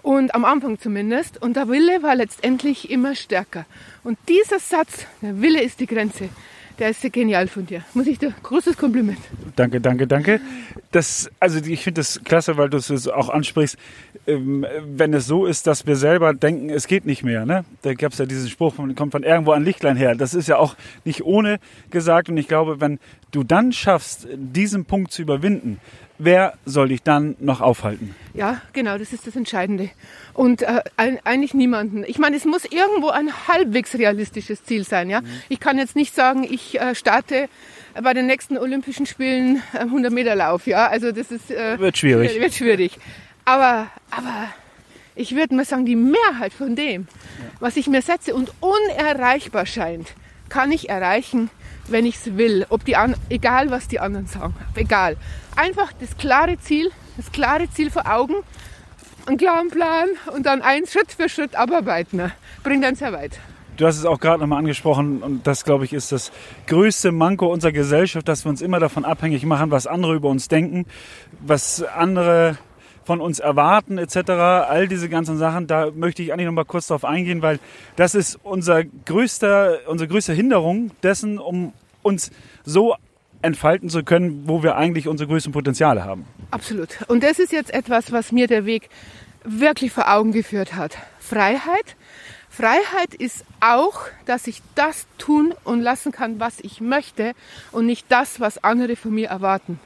Und 0.00 0.32
am 0.36 0.44
Anfang 0.44 0.78
zumindest. 0.78 1.42
Und 1.42 1.56
der 1.56 1.66
Wille 1.66 2.04
war 2.04 2.14
letztendlich 2.14 2.88
immer 2.88 3.16
stärker. 3.16 3.66
Und 4.04 4.16
dieser 4.28 4.60
Satz, 4.60 5.08
der 5.22 5.42
Wille 5.42 5.60
ist 5.60 5.80
die 5.80 5.86
Grenze, 5.86 6.28
der 6.78 6.90
ist 6.90 7.12
genial 7.12 7.46
von 7.48 7.66
dir. 7.66 7.82
Muss 7.94 8.06
ich 8.06 8.18
dir 8.18 8.32
großes 8.42 8.76
Kompliment. 8.76 9.18
Danke, 9.56 9.80
danke, 9.80 10.06
danke. 10.06 10.40
Das, 10.90 11.30
also 11.40 11.58
ich 11.58 11.82
finde 11.82 12.00
das 12.00 12.20
klasse, 12.24 12.56
weil 12.56 12.68
du 12.68 12.76
es 12.78 13.08
auch 13.08 13.28
ansprichst. 13.28 13.76
Ähm, 14.26 14.66
wenn 14.84 15.14
es 15.14 15.26
so 15.26 15.46
ist, 15.46 15.66
dass 15.66 15.86
wir 15.86 15.96
selber 15.96 16.34
denken, 16.34 16.70
es 16.70 16.86
geht 16.86 17.06
nicht 17.06 17.22
mehr. 17.22 17.46
Ne? 17.46 17.64
Da 17.82 17.94
gab 17.94 18.12
es 18.12 18.18
ja 18.18 18.26
diesen 18.26 18.48
Spruch, 18.48 18.74
von, 18.74 18.94
kommt 18.94 19.12
von 19.12 19.22
irgendwo 19.22 19.52
ein 19.52 19.64
Lichtlein 19.64 19.96
her. 19.96 20.14
Das 20.14 20.34
ist 20.34 20.48
ja 20.48 20.56
auch 20.56 20.76
nicht 21.04 21.24
ohne 21.24 21.58
gesagt. 21.90 22.28
Und 22.28 22.36
ich 22.36 22.48
glaube, 22.48 22.80
wenn 22.80 22.98
du 23.30 23.42
dann 23.42 23.72
schaffst, 23.72 24.26
diesen 24.34 24.84
Punkt 24.84 25.12
zu 25.12 25.22
überwinden, 25.22 25.80
wer 26.18 26.54
soll 26.64 26.88
dich 26.88 27.02
dann 27.02 27.36
noch 27.40 27.60
aufhalten? 27.60 28.14
Ja, 28.34 28.60
genau, 28.72 28.98
das 28.98 29.12
ist 29.12 29.26
das 29.26 29.36
Entscheidende. 29.36 29.90
Und 30.32 30.62
äh, 30.62 30.82
eigentlich 30.96 31.54
niemanden. 31.54 32.04
Ich 32.06 32.18
meine, 32.18 32.36
es 32.36 32.44
muss 32.44 32.64
irgendwo 32.64 33.08
ein 33.08 33.30
halbwegs 33.48 33.94
realistisches 33.94 34.64
Ziel 34.64 34.84
sein. 34.84 35.10
Ja, 35.10 35.20
ich 35.48 35.60
kann 35.60 35.78
jetzt 35.78 35.96
nicht 35.96 36.14
sagen, 36.14 36.44
ich 36.44 36.80
äh, 36.80 36.94
starte 36.94 37.48
bei 38.02 38.12
den 38.12 38.26
nächsten 38.26 38.58
Olympischen 38.58 39.06
Spielen 39.06 39.62
äh, 39.72 39.78
100 39.78 40.12
Meter 40.12 40.34
Lauf. 40.34 40.66
Ja, 40.66 40.88
also 40.88 41.12
das 41.12 41.30
ist 41.30 41.50
äh, 41.50 41.78
Wird 41.78 41.98
schwierig. 41.98 42.34
Wird 42.40 42.54
schwierig. 42.54 42.98
Aber, 43.44 43.88
aber 44.10 44.48
ich 45.14 45.34
würde 45.34 45.54
mal 45.54 45.64
sagen, 45.64 45.86
die 45.86 45.96
Mehrheit 45.96 46.52
von 46.52 46.74
dem, 46.74 47.06
was 47.60 47.76
ich 47.76 47.86
mir 47.86 48.02
setze 48.02 48.34
und 48.34 48.52
unerreichbar 48.60 49.66
scheint, 49.66 50.14
kann 50.48 50.72
ich 50.72 50.88
erreichen, 50.88 51.50
wenn 51.88 52.06
ich 52.06 52.16
es 52.16 52.36
will. 52.36 52.66
Ob 52.68 52.84
die 52.84 52.96
an, 52.96 53.14
egal 53.28 53.70
was 53.70 53.88
die 53.88 54.00
anderen 54.00 54.26
sagen, 54.26 54.54
egal. 54.74 55.16
Einfach 55.56 55.92
das 56.00 56.16
klare 56.16 56.58
Ziel, 56.58 56.90
das 57.16 57.32
klare 57.32 57.70
Ziel 57.70 57.90
vor 57.90 58.10
Augen, 58.10 58.34
einen 59.26 59.38
klaren 59.38 59.70
Plan 59.70 60.08
und 60.34 60.46
dann 60.46 60.62
eins 60.62 60.92
Schritt 60.92 61.12
für 61.12 61.28
Schritt 61.28 61.54
abarbeiten. 61.56 62.32
Bringt 62.62 62.84
dann 62.84 62.94
sehr 62.94 63.12
weit. 63.12 63.38
Du 63.76 63.86
hast 63.86 63.98
es 63.98 64.04
auch 64.04 64.20
gerade 64.20 64.40
nochmal 64.40 64.60
angesprochen 64.60 65.20
und 65.20 65.46
das, 65.46 65.64
glaube 65.64 65.84
ich, 65.84 65.92
ist 65.92 66.12
das 66.12 66.30
größte 66.68 67.10
Manko 67.10 67.52
unserer 67.52 67.72
Gesellschaft, 67.72 68.28
dass 68.28 68.44
wir 68.44 68.50
uns 68.50 68.62
immer 68.62 68.78
davon 68.78 69.04
abhängig 69.04 69.44
machen, 69.44 69.72
was 69.72 69.88
andere 69.88 70.14
über 70.14 70.28
uns 70.28 70.46
denken, 70.46 70.86
was 71.40 71.82
andere 71.82 72.56
von 73.04 73.20
uns 73.20 73.38
erwarten 73.38 73.98
etc. 73.98 74.30
All 74.30 74.88
diese 74.88 75.08
ganzen 75.08 75.36
Sachen, 75.36 75.66
da 75.66 75.90
möchte 75.94 76.22
ich 76.22 76.32
eigentlich 76.32 76.46
nochmal 76.46 76.64
kurz 76.64 76.88
drauf 76.88 77.04
eingehen, 77.04 77.42
weil 77.42 77.58
das 77.96 78.14
ist 78.14 78.38
unser 78.42 78.84
größter, 78.84 79.80
unsere 79.86 80.08
größte 80.08 80.32
Hinderung 80.32 80.90
dessen, 81.02 81.38
um 81.38 81.72
uns 82.02 82.30
so 82.64 82.94
entfalten 83.42 83.90
zu 83.90 84.02
können, 84.02 84.44
wo 84.46 84.62
wir 84.62 84.76
eigentlich 84.76 85.06
unsere 85.06 85.28
größten 85.28 85.52
Potenziale 85.52 86.04
haben. 86.04 86.24
Absolut. 86.50 86.88
Und 87.08 87.22
das 87.22 87.38
ist 87.38 87.52
jetzt 87.52 87.72
etwas, 87.72 88.10
was 88.10 88.32
mir 88.32 88.46
der 88.46 88.64
Weg 88.64 88.88
wirklich 89.44 89.92
vor 89.92 90.10
Augen 90.12 90.32
geführt 90.32 90.74
hat. 90.74 90.96
Freiheit. 91.18 91.96
Freiheit 92.56 93.14
ist 93.18 93.44
auch, 93.60 94.02
dass 94.26 94.46
ich 94.46 94.62
das 94.76 95.06
tun 95.18 95.52
und 95.64 95.80
lassen 95.80 96.12
kann, 96.12 96.38
was 96.38 96.60
ich 96.60 96.80
möchte 96.80 97.34
und 97.72 97.86
nicht 97.86 98.06
das, 98.10 98.38
was 98.38 98.62
andere 98.62 98.94
von 98.94 99.12
mir 99.12 99.28
erwarten. 99.28 99.80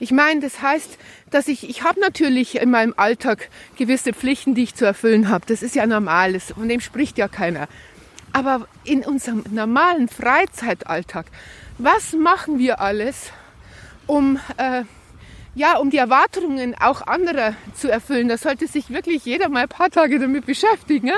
Ich 0.00 0.12
meine, 0.12 0.40
das 0.40 0.60
heißt, 0.60 0.98
dass 1.30 1.48
ich, 1.48 1.70
ich 1.70 1.82
habe 1.82 1.98
natürlich 1.98 2.60
in 2.60 2.70
meinem 2.70 2.92
Alltag 2.98 3.48
gewisse 3.76 4.12
Pflichten, 4.12 4.54
die 4.54 4.64
ich 4.64 4.74
zu 4.74 4.84
erfüllen 4.84 5.30
habe. 5.30 5.46
Das 5.46 5.62
ist 5.62 5.74
ja 5.74 5.86
normal, 5.86 6.34
das, 6.34 6.52
von 6.52 6.68
dem 6.68 6.80
spricht 6.80 7.16
ja 7.16 7.26
keiner. 7.26 7.68
Aber 8.32 8.68
in 8.84 9.02
unserem 9.02 9.42
normalen 9.50 10.08
Freizeitalltag, 10.08 11.24
was 11.78 12.12
machen 12.12 12.58
wir 12.58 12.80
alles, 12.80 13.32
um 14.06 14.38
äh, 14.58 14.84
ja, 15.54 15.78
um 15.78 15.90
die 15.90 15.96
Erwartungen 15.96 16.76
auch 16.78 17.02
anderer 17.02 17.54
zu 17.74 17.90
erfüllen, 17.90 18.28
da 18.28 18.38
sollte 18.38 18.66
sich 18.66 18.90
wirklich 18.90 19.24
jeder 19.24 19.48
mal 19.48 19.62
ein 19.62 19.68
paar 19.68 19.90
Tage 19.90 20.18
damit 20.18 20.46
beschäftigen. 20.46 21.10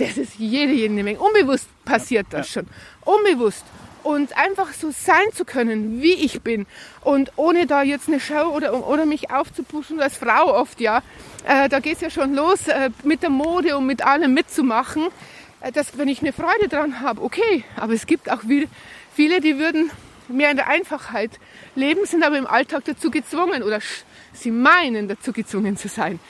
Das 0.00 0.16
ist 0.16 0.38
jede, 0.38 0.72
jede 0.72 0.94
Menge. 0.94 1.18
Unbewusst 1.18 1.68
passiert 1.84 2.28
das 2.30 2.48
schon. 2.48 2.66
Unbewusst. 3.04 3.64
Und 4.02 4.34
einfach 4.34 4.72
so 4.72 4.90
sein 4.90 5.26
zu 5.34 5.44
können, 5.44 6.00
wie 6.00 6.14
ich 6.14 6.40
bin. 6.40 6.66
Und 7.02 7.32
ohne 7.36 7.66
da 7.66 7.82
jetzt 7.82 8.08
eine 8.08 8.18
Show 8.18 8.48
oder, 8.56 8.88
oder 8.88 9.04
mich 9.04 9.30
aufzupuschen 9.30 10.00
als 10.00 10.16
Frau 10.16 10.54
oft, 10.54 10.80
ja. 10.80 11.02
Äh, 11.46 11.68
da 11.68 11.80
geht's 11.80 12.00
ja 12.00 12.08
schon 12.08 12.34
los, 12.34 12.66
äh, 12.66 12.88
mit 13.04 13.22
der 13.22 13.28
Mode 13.28 13.76
und 13.76 13.84
mit 13.84 14.00
allem 14.02 14.32
mitzumachen. 14.32 15.08
Äh, 15.60 15.70
dass, 15.72 15.98
wenn 15.98 16.08
ich 16.08 16.20
eine 16.22 16.32
Freude 16.32 16.68
dran 16.68 17.00
habe, 17.00 17.20
okay. 17.22 17.64
Aber 17.76 17.92
es 17.92 18.06
gibt 18.06 18.30
auch 18.30 18.40
viel- 18.40 18.68
viele, 19.14 19.42
die 19.42 19.58
würden 19.58 19.90
mehr 20.28 20.50
in 20.50 20.56
der 20.56 20.68
Einfachheit 20.68 21.32
leben, 21.74 22.06
sind 22.06 22.24
aber 22.24 22.38
im 22.38 22.46
Alltag 22.46 22.84
dazu 22.86 23.10
gezwungen 23.10 23.62
oder 23.62 23.80
sie 24.32 24.50
meinen 24.50 25.08
dazu 25.08 25.32
gezwungen 25.32 25.76
zu 25.76 25.88
sein. 25.88 26.20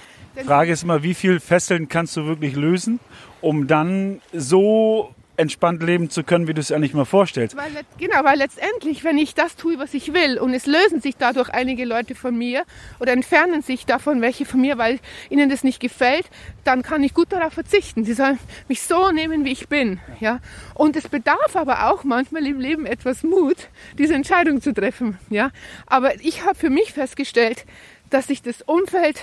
Frage 0.45 0.73
ist 0.73 0.83
immer, 0.83 1.03
wie 1.03 1.15
viel 1.15 1.41
Fesseln 1.41 1.89
kannst 1.89 2.17
du 2.17 2.27
wirklich 2.27 2.55
lösen, 2.55 3.01
um 3.41 3.67
dann 3.67 4.21
so 4.33 5.15
entspannt 5.41 5.83
leben 5.83 6.11
zu 6.11 6.23
können, 6.23 6.47
wie 6.49 6.55
du 6.55 6.61
es 6.61 6.71
eigentlich 6.71 6.93
mal 6.93 7.07
vorstellst. 7.07 7.57
Weil, 7.57 7.71
genau, 7.99 8.23
weil 8.25 8.37
letztendlich, 8.37 9.05
wenn 9.05 9.17
ich 9.17 9.35
das 9.35 9.57
tue, 9.57 9.79
was 9.79 9.95
ich 9.95 10.13
will, 10.13 10.39
und 10.39 10.53
es 10.53 10.67
lösen 10.67 11.01
sich 11.01 11.17
dadurch 11.17 11.49
einige 11.49 11.87
Leute 11.87 12.15
von 12.15 12.37
mir 12.37 12.65
oder 13.01 13.13
entfernen 13.13 13.63
sich 13.63 13.87
davon 13.87 14.21
welche 14.21 14.45
von 14.45 14.61
mir, 14.61 14.77
weil 14.77 15.01
ihnen 15.31 15.49
das 15.49 15.65
nicht 15.65 15.81
gefällt, 15.81 16.27
dann 16.65 16.83
kann 16.83 17.03
ich 17.03 17.15
gut 17.15 17.33
darauf 17.33 17.55
verzichten. 17.55 18.05
Sie 18.05 18.13
sollen 18.13 18.39
mich 18.69 18.83
so 18.83 19.11
nehmen, 19.13 19.47
wie 19.47 19.53
ich 19.53 19.69
bin. 19.69 19.99
Ja? 20.21 20.41
Und 20.75 20.95
es 20.95 21.09
bedarf 21.09 21.57
aber 21.57 21.91
auch 21.91 22.05
manchmal 22.05 22.47
im 22.47 22.61
Leben 22.61 22.85
etwas 22.85 23.23
Mut, 23.23 23.71
diese 23.97 24.15
Entscheidung 24.15 24.61
zu 24.61 24.75
treffen. 24.75 25.19
Ja? 25.31 25.53
Aber 25.87 26.21
ich 26.21 26.45
habe 26.45 26.55
für 26.55 26.71
mich 26.71 26.93
festgestellt, 26.93 27.65
dass 28.11 28.27
sich 28.27 28.43
das 28.43 28.61
Umfeld 28.61 29.23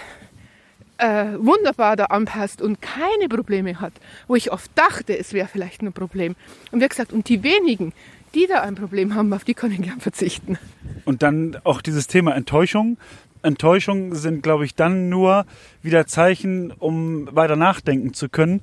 äh, 0.98 1.26
wunderbar 1.38 1.96
da 1.96 2.06
anpasst 2.06 2.62
und 2.62 2.82
keine 2.82 3.30
Probleme 3.30 3.80
hat, 3.80 3.94
wo 4.28 4.36
ich 4.36 4.52
oft 4.52 4.72
dachte, 4.76 5.18
es 5.18 5.34
wäre 5.34 5.48
vielleicht 5.48 5.82
ein 5.82 5.94
Problem. 5.94 6.36
Und 6.72 6.82
wie 6.82 6.88
gesagt, 6.88 7.14
und 7.14 7.30
die 7.30 7.44
wenigen, 7.44 7.94
die 8.34 8.48
da 8.48 8.62
ein 8.62 8.76
Problem 8.76 9.16
haben, 9.16 9.34
auf 9.34 9.44
die 9.44 9.54
kann 9.54 9.72
ich 9.72 9.82
gern 9.82 10.00
verzichten. 10.00 10.58
Und 11.06 11.24
dann 11.24 11.58
auch 11.64 11.82
dieses 11.82 12.08
Thema 12.08 12.36
Enttäuschung. 12.36 12.98
Enttäuschungen 13.44 14.16
sind, 14.16 14.44
glaube 14.44 14.66
ich, 14.66 14.76
dann 14.76 15.10
nur 15.10 15.46
wieder 15.82 16.08
Zeichen, 16.08 16.72
um 16.72 17.34
weiter 17.34 17.56
nachdenken 17.56 18.14
zu 18.14 18.30
können, 18.30 18.62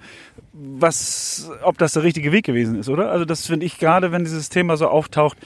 was, 0.53 1.51
ob 1.63 1.79
das 1.79 1.95
der 1.95 2.03
richtige 2.03 2.33
Weg 2.33 2.45
gewesen 2.45 2.79
ist, 2.79 2.89
oder? 2.89 3.11
Also 3.11 3.25
das 3.25 3.47
finde 3.47 3.67
ich 3.67 3.79
gerade, 3.79 4.13
wenn 4.13 4.25
dieses 4.25 4.49
Thema 4.49 4.77
so 4.77 4.89
auftaucht, 4.89 5.39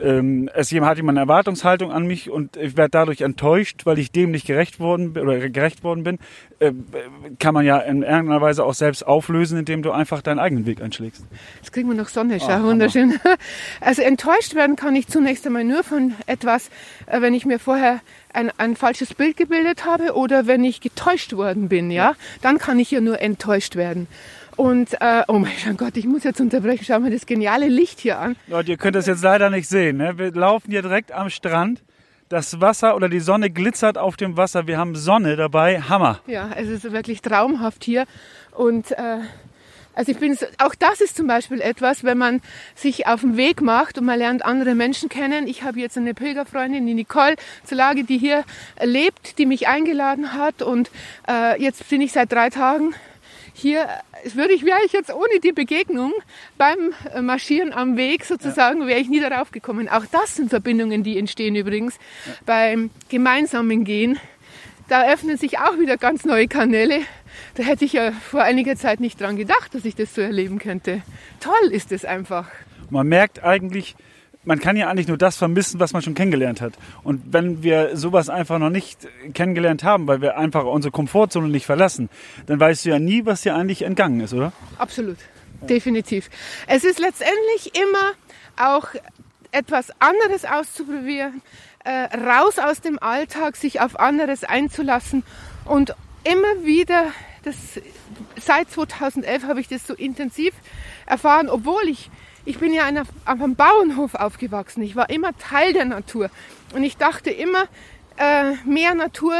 ähm, 0.00 0.48
es 0.54 0.72
hat 0.72 0.96
jemand 0.96 1.18
eine 1.18 1.20
Erwartungshaltung 1.20 1.92
an 1.92 2.06
mich 2.06 2.30
und 2.30 2.56
ich 2.56 2.76
werde 2.76 2.90
dadurch 2.90 3.20
enttäuscht, 3.20 3.84
weil 3.84 3.98
ich 3.98 4.10
dem 4.10 4.30
nicht 4.30 4.46
gerecht 4.46 4.80
worden 4.80 5.12
bin 5.12 5.22
oder 5.22 5.48
gerecht 5.48 5.84
worden 5.84 6.02
bin, 6.02 6.18
äh, 6.60 6.72
kann 7.38 7.54
man 7.54 7.64
ja 7.66 7.78
in 7.78 8.02
irgendeiner 8.02 8.40
Weise 8.40 8.64
auch 8.64 8.74
selbst 8.74 9.06
auflösen, 9.06 9.58
indem 9.58 9.82
du 9.82 9.90
einfach 9.90 10.22
deinen 10.22 10.38
eigenen 10.38 10.66
Weg 10.66 10.80
einschlägst. 10.80 11.24
Jetzt 11.56 11.72
kriegen 11.72 11.88
wir 11.88 11.96
noch 11.96 12.08
Sonne, 12.08 12.40
schau, 12.40 12.48
ah, 12.48 12.62
wunderschön. 12.62 13.18
Also 13.80 14.02
enttäuscht 14.02 14.54
werden 14.54 14.76
kann 14.76 14.94
ich 14.94 15.08
zunächst 15.08 15.46
einmal 15.46 15.64
nur 15.64 15.82
von 15.82 16.14
etwas, 16.26 16.70
äh, 17.06 17.20
wenn 17.20 17.34
ich 17.34 17.44
mir 17.44 17.58
vorher 17.58 18.00
ein, 18.32 18.50
ein 18.58 18.76
falsches 18.76 19.14
Bild 19.14 19.36
gebildet 19.36 19.84
habe 19.84 20.14
oder 20.14 20.46
wenn 20.46 20.64
ich 20.64 20.80
getäuscht 20.80 21.34
worden 21.34 21.68
bin, 21.68 21.90
ja, 21.90 22.14
dann 22.40 22.58
kann 22.58 22.78
ich 22.78 22.90
ja 22.90 23.00
nur 23.00 23.20
enttäuscht 23.20 23.76
werden. 23.76 24.06
Und, 24.56 24.94
äh, 25.00 25.22
oh 25.28 25.38
mein 25.38 25.52
Gott, 25.76 25.96
ich 25.96 26.06
muss 26.06 26.24
jetzt 26.24 26.40
unterbrechen. 26.40 26.84
Schau 26.86 27.00
mal 27.00 27.10
das 27.10 27.26
geniale 27.26 27.68
Licht 27.68 28.00
hier 28.00 28.18
an. 28.18 28.36
Leute, 28.46 28.72
ihr 28.72 28.76
könnt 28.76 28.96
das 28.96 29.06
jetzt 29.06 29.22
leider 29.22 29.50
nicht 29.50 29.68
sehen. 29.68 29.96
Ne? 29.96 30.18
Wir 30.18 30.32
laufen 30.32 30.70
hier 30.70 30.82
direkt 30.82 31.12
am 31.12 31.30
Strand. 31.30 31.82
Das 32.28 32.62
Wasser 32.62 32.96
oder 32.96 33.10
die 33.10 33.20
Sonne 33.20 33.50
glitzert 33.50 33.98
auf 33.98 34.16
dem 34.16 34.38
Wasser. 34.38 34.66
Wir 34.66 34.78
haben 34.78 34.96
Sonne 34.96 35.36
dabei. 35.36 35.82
Hammer. 35.82 36.20
Ja, 36.26 36.50
es 36.56 36.68
ist 36.68 36.90
wirklich 36.90 37.20
traumhaft 37.20 37.84
hier. 37.84 38.06
Und 38.52 38.90
äh, 38.92 39.18
also 39.94 40.12
ich 40.12 40.18
bin, 40.18 40.36
auch 40.58 40.74
das 40.74 41.02
ist 41.02 41.16
zum 41.16 41.26
Beispiel 41.26 41.60
etwas, 41.60 42.04
wenn 42.04 42.16
man 42.16 42.40
sich 42.74 43.06
auf 43.06 43.20
den 43.20 43.36
Weg 43.36 43.60
macht 43.60 43.98
und 43.98 44.06
man 44.06 44.18
lernt 44.18 44.44
andere 44.44 44.74
Menschen 44.74 45.10
kennen. 45.10 45.46
Ich 45.46 45.62
habe 45.62 45.80
jetzt 45.80 45.98
eine 45.98 46.14
Pilgerfreundin, 46.14 46.86
die 46.86 46.94
Nicole 46.94 47.36
zur 47.64 47.76
Lage, 47.76 48.04
die 48.04 48.16
hier 48.16 48.44
lebt, 48.82 49.38
die 49.38 49.44
mich 49.44 49.68
eingeladen 49.68 50.32
hat. 50.32 50.62
Und 50.62 50.90
äh, 51.28 51.60
jetzt 51.60 51.88
bin 51.90 52.00
ich 52.00 52.12
seit 52.12 52.32
drei 52.32 52.48
Tagen 52.48 52.94
hier 53.54 53.86
würde 54.34 54.54
ich, 54.54 54.64
wäre 54.64 54.78
ich 54.84 54.92
jetzt 54.92 55.12
ohne 55.12 55.40
die 55.42 55.52
Begegnung 55.52 56.12
beim 56.58 56.94
äh, 57.14 57.20
Marschieren 57.20 57.72
am 57.72 57.96
Weg 57.96 58.24
sozusagen, 58.24 58.86
wäre 58.86 59.00
ich 59.00 59.08
nie 59.08 59.20
darauf 59.20 59.50
gekommen. 59.50 59.88
Auch 59.88 60.06
das 60.10 60.36
sind 60.36 60.50
Verbindungen, 60.50 61.02
die 61.02 61.18
entstehen 61.18 61.54
übrigens 61.54 61.98
beim 62.46 62.90
gemeinsamen 63.08 63.84
Gehen. 63.84 64.18
Da 64.88 65.10
öffnen 65.10 65.36
sich 65.36 65.58
auch 65.58 65.78
wieder 65.78 65.96
ganz 65.96 66.24
neue 66.24 66.48
Kanäle. 66.48 67.00
Da 67.54 67.62
hätte 67.62 67.84
ich 67.84 67.94
ja 67.94 68.12
vor 68.12 68.42
einiger 68.42 68.76
Zeit 68.76 69.00
nicht 69.00 69.20
dran 69.20 69.36
gedacht, 69.36 69.74
dass 69.74 69.84
ich 69.84 69.94
das 69.94 70.14
so 70.14 70.20
erleben 70.20 70.58
könnte. 70.58 71.02
Toll 71.40 71.70
ist 71.70 71.92
es 71.92 72.04
einfach. 72.04 72.48
Man 72.90 73.06
merkt 73.06 73.42
eigentlich, 73.42 73.96
man 74.44 74.58
kann 74.58 74.76
ja 74.76 74.88
eigentlich 74.88 75.08
nur 75.08 75.18
das 75.18 75.36
vermissen, 75.36 75.78
was 75.78 75.92
man 75.92 76.02
schon 76.02 76.14
kennengelernt 76.14 76.60
hat. 76.60 76.74
Und 77.02 77.32
wenn 77.32 77.62
wir 77.62 77.96
sowas 77.96 78.28
einfach 78.28 78.58
noch 78.58 78.70
nicht 78.70 79.06
kennengelernt 79.34 79.84
haben, 79.84 80.06
weil 80.06 80.20
wir 80.20 80.36
einfach 80.36 80.64
unsere 80.64 80.90
Komfortzone 80.90 81.48
nicht 81.48 81.66
verlassen, 81.66 82.08
dann 82.46 82.58
weißt 82.58 82.84
du 82.84 82.90
ja 82.90 82.98
nie, 82.98 83.24
was 83.24 83.42
dir 83.42 83.54
eigentlich 83.54 83.82
entgangen 83.82 84.20
ist, 84.20 84.32
oder? 84.32 84.52
Absolut, 84.78 85.18
definitiv. 85.60 86.28
Es 86.66 86.84
ist 86.84 86.98
letztendlich 86.98 87.72
immer 87.80 88.12
auch 88.56 88.88
etwas 89.52 89.90
anderes 90.00 90.44
auszuprobieren, 90.44 91.42
äh, 91.84 92.16
raus 92.16 92.58
aus 92.58 92.80
dem 92.80 92.98
Alltag, 93.00 93.56
sich 93.56 93.80
auf 93.80 93.98
anderes 93.98 94.44
einzulassen 94.44 95.24
und 95.64 95.94
immer 96.24 96.64
wieder, 96.64 97.06
das, 97.44 97.56
seit 98.40 98.70
2011 98.70 99.44
habe 99.44 99.60
ich 99.60 99.68
das 99.68 99.86
so 99.86 99.94
intensiv 99.94 100.54
erfahren, 101.06 101.48
obwohl 101.48 101.88
ich 101.88 102.10
ich 102.44 102.58
bin 102.58 102.72
ja 102.72 102.88
auf 102.88 103.08
einem 103.24 103.54
Bauernhof 103.54 104.14
aufgewachsen. 104.14 104.82
Ich 104.82 104.96
war 104.96 105.10
immer 105.10 105.36
Teil 105.38 105.72
der 105.72 105.84
Natur. 105.84 106.30
Und 106.74 106.82
ich 106.82 106.96
dachte 106.96 107.30
immer, 107.30 107.64
äh, 108.16 108.52
mehr 108.64 108.94
Natur 108.94 109.34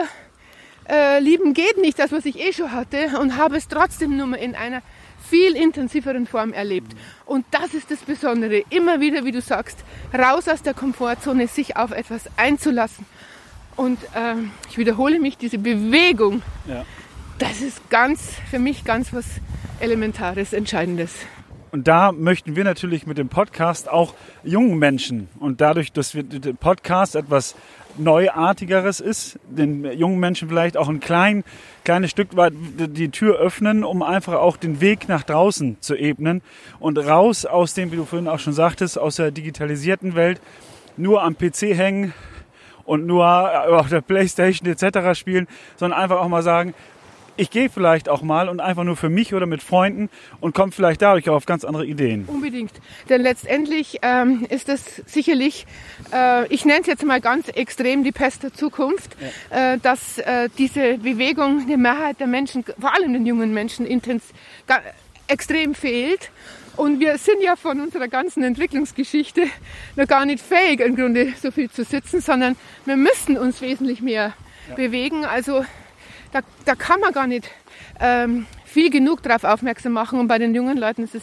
äh, 0.88 1.18
lieben 1.20 1.54
geht 1.54 1.78
nicht, 1.78 1.98
das 1.98 2.12
was 2.12 2.24
ich 2.24 2.38
eh 2.40 2.52
schon 2.52 2.72
hatte. 2.72 3.18
Und 3.20 3.36
habe 3.36 3.56
es 3.56 3.68
trotzdem 3.68 4.16
nur 4.16 4.36
in 4.38 4.54
einer 4.54 4.82
viel 5.28 5.56
intensiveren 5.56 6.26
Form 6.26 6.52
erlebt. 6.52 6.92
Und 7.26 7.44
das 7.50 7.74
ist 7.74 7.90
das 7.90 8.00
Besondere. 8.00 8.62
Immer 8.70 9.00
wieder, 9.00 9.24
wie 9.24 9.32
du 9.32 9.40
sagst, 9.40 9.78
raus 10.16 10.46
aus 10.48 10.62
der 10.62 10.74
Komfortzone, 10.74 11.48
sich 11.48 11.76
auf 11.76 11.90
etwas 11.90 12.24
einzulassen. 12.36 13.06
Und 13.76 13.98
äh, 14.14 14.34
ich 14.68 14.78
wiederhole 14.78 15.18
mich, 15.18 15.38
diese 15.38 15.58
Bewegung, 15.58 16.42
ja. 16.66 16.84
das 17.38 17.62
ist 17.62 17.88
ganz, 17.90 18.20
für 18.50 18.58
mich 18.58 18.84
ganz 18.84 19.12
was 19.12 19.24
Elementares, 19.80 20.52
Entscheidendes. 20.52 21.12
Und 21.72 21.88
da 21.88 22.12
möchten 22.12 22.54
wir 22.54 22.64
natürlich 22.64 23.06
mit 23.06 23.16
dem 23.16 23.30
Podcast 23.30 23.90
auch 23.90 24.12
jungen 24.44 24.78
Menschen 24.78 25.30
und 25.40 25.62
dadurch, 25.62 25.90
dass 25.90 26.14
wir 26.14 26.22
der 26.22 26.52
Podcast 26.52 27.16
etwas 27.16 27.54
Neuartigeres 27.96 29.00
ist, 29.00 29.38
den 29.48 29.90
jungen 29.98 30.20
Menschen 30.20 30.50
vielleicht 30.50 30.76
auch 30.76 30.90
ein 30.90 31.00
klein, 31.00 31.44
kleines 31.82 32.10
Stück 32.10 32.36
weit 32.36 32.52
die 32.76 33.08
Tür 33.08 33.38
öffnen, 33.38 33.84
um 33.84 34.02
einfach 34.02 34.34
auch 34.34 34.58
den 34.58 34.82
Weg 34.82 35.08
nach 35.08 35.22
draußen 35.22 35.78
zu 35.80 35.96
ebnen 35.96 36.42
und 36.78 36.98
raus 36.98 37.46
aus 37.46 37.72
dem, 37.72 37.90
wie 37.90 37.96
du 37.96 38.04
vorhin 38.04 38.28
auch 38.28 38.38
schon 38.38 38.52
sagtest, 38.52 38.98
aus 38.98 39.16
der 39.16 39.30
digitalisierten 39.30 40.14
Welt, 40.14 40.42
nur 40.98 41.22
am 41.22 41.38
PC 41.38 41.74
hängen 41.74 42.12
und 42.84 43.06
nur 43.06 43.26
auf 43.78 43.88
der 43.88 44.02
Playstation 44.02 44.68
etc. 44.68 45.18
spielen, 45.18 45.48
sondern 45.76 45.98
einfach 45.98 46.18
auch 46.18 46.28
mal 46.28 46.42
sagen, 46.42 46.74
ich 47.36 47.50
gehe 47.50 47.70
vielleicht 47.70 48.08
auch 48.08 48.22
mal 48.22 48.48
und 48.48 48.60
einfach 48.60 48.84
nur 48.84 48.96
für 48.96 49.08
mich 49.08 49.34
oder 49.34 49.46
mit 49.46 49.62
Freunden 49.62 50.10
und 50.40 50.54
komme 50.54 50.72
vielleicht 50.72 51.02
dadurch 51.02 51.28
auch 51.30 51.36
auf 51.36 51.46
ganz 51.46 51.64
andere 51.64 51.86
Ideen. 51.86 52.24
Unbedingt. 52.26 52.72
Denn 53.08 53.22
letztendlich 53.22 53.98
ähm, 54.02 54.46
ist 54.48 54.68
das 54.68 55.02
sicherlich, 55.06 55.66
äh, 56.12 56.46
ich 56.48 56.64
nenne 56.64 56.80
es 56.80 56.86
jetzt 56.86 57.04
mal 57.04 57.20
ganz 57.20 57.48
extrem 57.48 58.04
die 58.04 58.12
Pest 58.12 58.42
der 58.42 58.52
Zukunft, 58.52 59.16
ja. 59.50 59.74
äh, 59.74 59.78
dass 59.78 60.18
äh, 60.18 60.48
diese 60.58 60.98
Bewegung 60.98 61.66
der 61.66 61.78
Mehrheit 61.78 62.20
der 62.20 62.26
Menschen, 62.26 62.64
vor 62.64 62.94
allem 62.94 63.12
den 63.12 63.26
jungen 63.26 63.54
Menschen, 63.54 63.86
intens, 63.86 64.24
extrem 65.26 65.74
fehlt. 65.74 66.30
Und 66.76 67.00
wir 67.00 67.18
sind 67.18 67.42
ja 67.42 67.56
von 67.56 67.80
unserer 67.80 68.08
ganzen 68.08 68.42
Entwicklungsgeschichte 68.42 69.42
noch 69.96 70.06
gar 70.06 70.24
nicht 70.24 70.42
fähig, 70.42 70.80
im 70.80 70.96
Grunde 70.96 71.32
so 71.40 71.50
viel 71.50 71.70
zu 71.70 71.84
sitzen, 71.84 72.20
sondern 72.20 72.56
wir 72.86 72.96
müssen 72.96 73.36
uns 73.36 73.60
wesentlich 73.60 74.00
mehr 74.00 74.32
ja. 74.68 74.74
bewegen. 74.74 75.26
Also 75.26 75.64
da, 76.32 76.40
da 76.64 76.74
kann 76.74 77.00
man 77.00 77.12
gar 77.12 77.26
nicht 77.26 77.48
ähm, 78.00 78.46
viel 78.64 78.90
genug 78.90 79.22
darauf 79.22 79.44
aufmerksam 79.44 79.92
machen. 79.92 80.18
Und 80.18 80.28
bei 80.28 80.38
den 80.38 80.54
jungen 80.54 80.78
Leuten 80.78 81.04
ist 81.04 81.14
es 81.14 81.22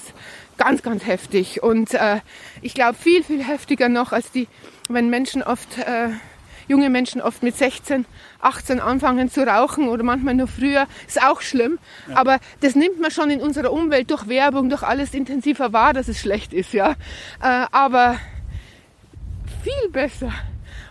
ganz, 0.58 0.84
ganz 0.84 1.06
heftig. 1.06 1.62
Und 1.62 1.94
äh, 1.94 2.20
ich 2.62 2.74
glaube 2.74 2.94
viel, 2.94 3.24
viel 3.24 3.44
heftiger 3.44 3.90
noch 3.90 4.12
als 4.12 4.32
die, 4.32 4.48
wenn 4.88 5.10
Menschen 5.10 5.44
oft, 5.44 5.78
äh, 5.80 6.10
junge 6.68 6.90
Menschen 6.90 7.22
oft 7.22 7.42
mit 7.42 7.58
16, 7.58 8.06
18 8.42 8.80
anfangen 8.80 9.30
zu 9.30 9.46
rauchen 9.46 9.90
oder 9.90 10.04
manchmal 10.04 10.36
nur 10.36 10.48
früher, 10.48 10.88
ist 11.08 11.22
auch 11.22 11.42
schlimm. 11.42 11.80
Ja. 12.08 12.18
Aber 12.18 12.40
das 12.62 12.76
nimmt 12.76 13.02
man 13.02 13.10
schon 13.12 13.32
in 13.32 13.42
unserer 13.42 13.74
Umwelt 13.74 14.12
durch 14.12 14.28
Werbung, 14.28 14.70
durch 14.70 14.84
alles 14.84 15.14
intensiver 15.14 15.74
wahr, 15.74 15.94
dass 15.94 16.08
es 16.08 16.20
schlecht 16.20 16.54
ist, 16.54 16.74
ja. 16.74 16.92
Äh, 17.42 17.66
aber 17.72 18.18
viel 19.64 19.90
besser 19.92 20.32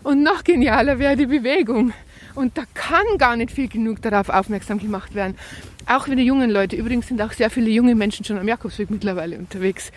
und 0.02 0.22
noch 0.22 0.44
genialer 0.44 0.98
wäre 0.98 1.16
die 1.16 1.26
Bewegung. 1.26 1.92
Und 2.38 2.56
da 2.56 2.62
kann 2.72 3.18
gar 3.18 3.34
nicht 3.34 3.50
viel 3.50 3.66
genug 3.66 4.00
darauf 4.00 4.28
aufmerksam 4.28 4.78
gemacht 4.78 5.16
werden. 5.16 5.36
Auch 5.86 6.04
für 6.04 6.14
die 6.14 6.22
jungen 6.22 6.50
Leute. 6.50 6.76
Übrigens 6.76 7.08
sind 7.08 7.20
auch 7.20 7.32
sehr 7.32 7.50
viele 7.50 7.68
junge 7.68 7.96
Menschen 7.96 8.24
schon 8.24 8.38
am 8.38 8.46
Jakobsweg 8.46 8.90
mittlerweile 8.90 9.36
unterwegs. 9.36 9.90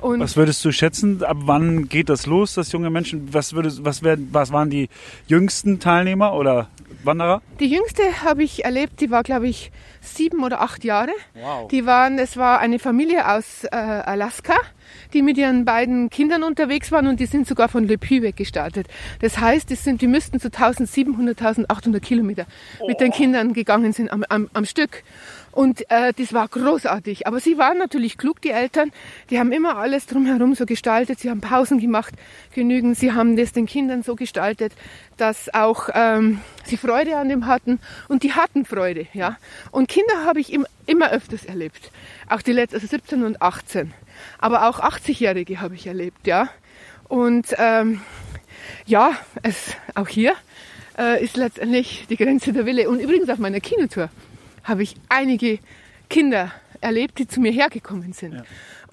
Und 0.00 0.18
was 0.18 0.36
würdest 0.36 0.64
du 0.64 0.72
schätzen? 0.72 1.22
Ab 1.22 1.36
wann 1.42 1.88
geht 1.88 2.08
das 2.08 2.26
los, 2.26 2.54
dass 2.54 2.72
junge 2.72 2.90
Menschen? 2.90 3.32
Was, 3.32 3.52
würdest, 3.52 3.84
was, 3.84 4.02
werden, 4.02 4.28
was 4.32 4.50
waren 4.50 4.70
die 4.70 4.88
jüngsten 5.28 5.78
Teilnehmer 5.78 6.34
oder 6.34 6.68
Wanderer? 7.04 7.42
Die 7.60 7.66
jüngste 7.66 8.02
habe 8.24 8.42
ich 8.42 8.64
erlebt. 8.64 9.00
Die 9.00 9.12
war, 9.12 9.22
glaube 9.22 9.46
ich, 9.46 9.70
sieben 10.00 10.42
oder 10.42 10.62
acht 10.62 10.82
Jahre. 10.82 11.12
Wow. 11.34 11.68
Die 11.68 11.86
waren, 11.86 12.18
es 12.18 12.36
war 12.36 12.58
eine 12.58 12.80
Familie 12.80 13.30
aus 13.30 13.62
äh, 13.70 13.76
Alaska 13.76 14.56
die 15.12 15.22
mit 15.22 15.36
ihren 15.38 15.64
beiden 15.64 16.10
Kindern 16.10 16.42
unterwegs 16.42 16.92
waren 16.92 17.06
und 17.06 17.20
die 17.20 17.26
sind 17.26 17.46
sogar 17.46 17.68
von 17.68 17.86
Le 17.86 17.98
Puy 17.98 18.22
weggestartet. 18.22 18.86
Das 19.20 19.38
heißt, 19.38 19.70
die, 19.70 19.74
sind, 19.74 20.02
die 20.02 20.06
müssten 20.06 20.40
zu 20.40 20.48
1700, 20.48 21.40
1800 21.40 22.02
Kilometer 22.02 22.46
oh. 22.80 22.86
mit 22.86 23.00
den 23.00 23.10
oh. 23.10 23.14
Kindern 23.14 23.52
gegangen 23.52 23.92
sind 23.92 24.10
am, 24.12 24.24
am, 24.28 24.48
am 24.52 24.64
Stück. 24.64 25.02
Und 25.54 25.88
äh, 25.88 26.12
das 26.12 26.32
war 26.32 26.48
großartig. 26.48 27.28
Aber 27.28 27.38
sie 27.38 27.58
waren 27.58 27.78
natürlich 27.78 28.18
klug, 28.18 28.40
die 28.42 28.50
Eltern. 28.50 28.90
Die 29.30 29.38
haben 29.38 29.52
immer 29.52 29.76
alles 29.76 30.06
drumherum 30.06 30.54
so 30.56 30.66
gestaltet. 30.66 31.20
Sie 31.20 31.30
haben 31.30 31.40
Pausen 31.40 31.78
gemacht, 31.78 32.12
genügend. 32.54 32.98
Sie 32.98 33.12
haben 33.12 33.36
das 33.36 33.52
den 33.52 33.66
Kindern 33.66 34.02
so 34.02 34.16
gestaltet, 34.16 34.72
dass 35.16 35.54
auch 35.54 35.90
ähm, 35.94 36.40
sie 36.64 36.76
Freude 36.76 37.16
an 37.16 37.28
dem 37.28 37.46
hatten. 37.46 37.78
Und 38.08 38.24
die 38.24 38.32
hatten 38.32 38.64
Freude, 38.64 39.06
ja. 39.12 39.36
Und 39.70 39.88
Kinder 39.88 40.24
habe 40.24 40.40
ich 40.40 40.52
im, 40.52 40.66
immer 40.86 41.12
öfters 41.12 41.44
erlebt. 41.44 41.92
Auch 42.28 42.42
die 42.42 42.52
letzten, 42.52 42.76
also 42.76 42.86
17 42.86 43.24
und 43.24 43.42
18 43.42 43.92
aber 44.38 44.68
auch 44.68 44.80
80-Jährige 44.80 45.60
habe 45.60 45.74
ich 45.74 45.86
erlebt, 45.86 46.26
ja. 46.26 46.48
Und 47.08 47.54
ähm, 47.58 48.00
ja, 48.86 49.12
es, 49.42 49.76
auch 49.94 50.08
hier 50.08 50.34
äh, 50.98 51.22
ist 51.22 51.36
letztendlich 51.36 52.06
die 52.08 52.16
Grenze 52.16 52.52
der 52.52 52.66
Wille. 52.66 52.88
Und 52.88 53.00
übrigens 53.00 53.28
auf 53.28 53.38
meiner 53.38 53.60
Kinotour 53.60 54.10
habe 54.62 54.82
ich 54.82 54.96
einige 55.08 55.58
Kinder 56.08 56.52
erlebt, 56.80 57.18
die 57.18 57.28
zu 57.28 57.40
mir 57.40 57.52
hergekommen 57.52 58.12
sind. 58.12 58.34
Ja 58.34 58.44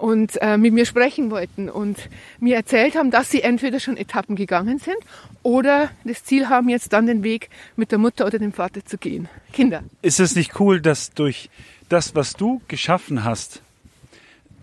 und 0.02 0.42
äh, 0.42 0.56
mit 0.56 0.74
mir 0.74 0.84
sprechen 0.84 1.30
wollten 1.30 1.70
und 1.70 1.96
mir 2.40 2.56
erzählt 2.56 2.96
haben, 2.96 3.12
dass 3.12 3.30
sie 3.30 3.42
entweder 3.42 3.78
schon 3.78 3.96
Etappen 3.96 4.34
gegangen 4.34 4.78
sind 4.78 4.96
oder 5.44 5.90
das 6.02 6.24
Ziel 6.24 6.48
haben, 6.48 6.68
jetzt 6.68 6.92
dann 6.92 7.06
den 7.06 7.22
Weg 7.22 7.50
mit 7.76 7.92
der 7.92 7.98
Mutter 7.98 8.26
oder 8.26 8.40
dem 8.40 8.52
Vater 8.52 8.84
zu 8.84 8.98
gehen. 8.98 9.28
Kinder. 9.52 9.84
Ist 10.02 10.18
es 10.18 10.34
nicht 10.34 10.58
cool, 10.58 10.80
dass 10.80 11.12
durch 11.12 11.50
das, 11.92 12.14
was 12.14 12.34
du 12.34 12.60
geschaffen 12.68 13.24
hast, 13.24 13.62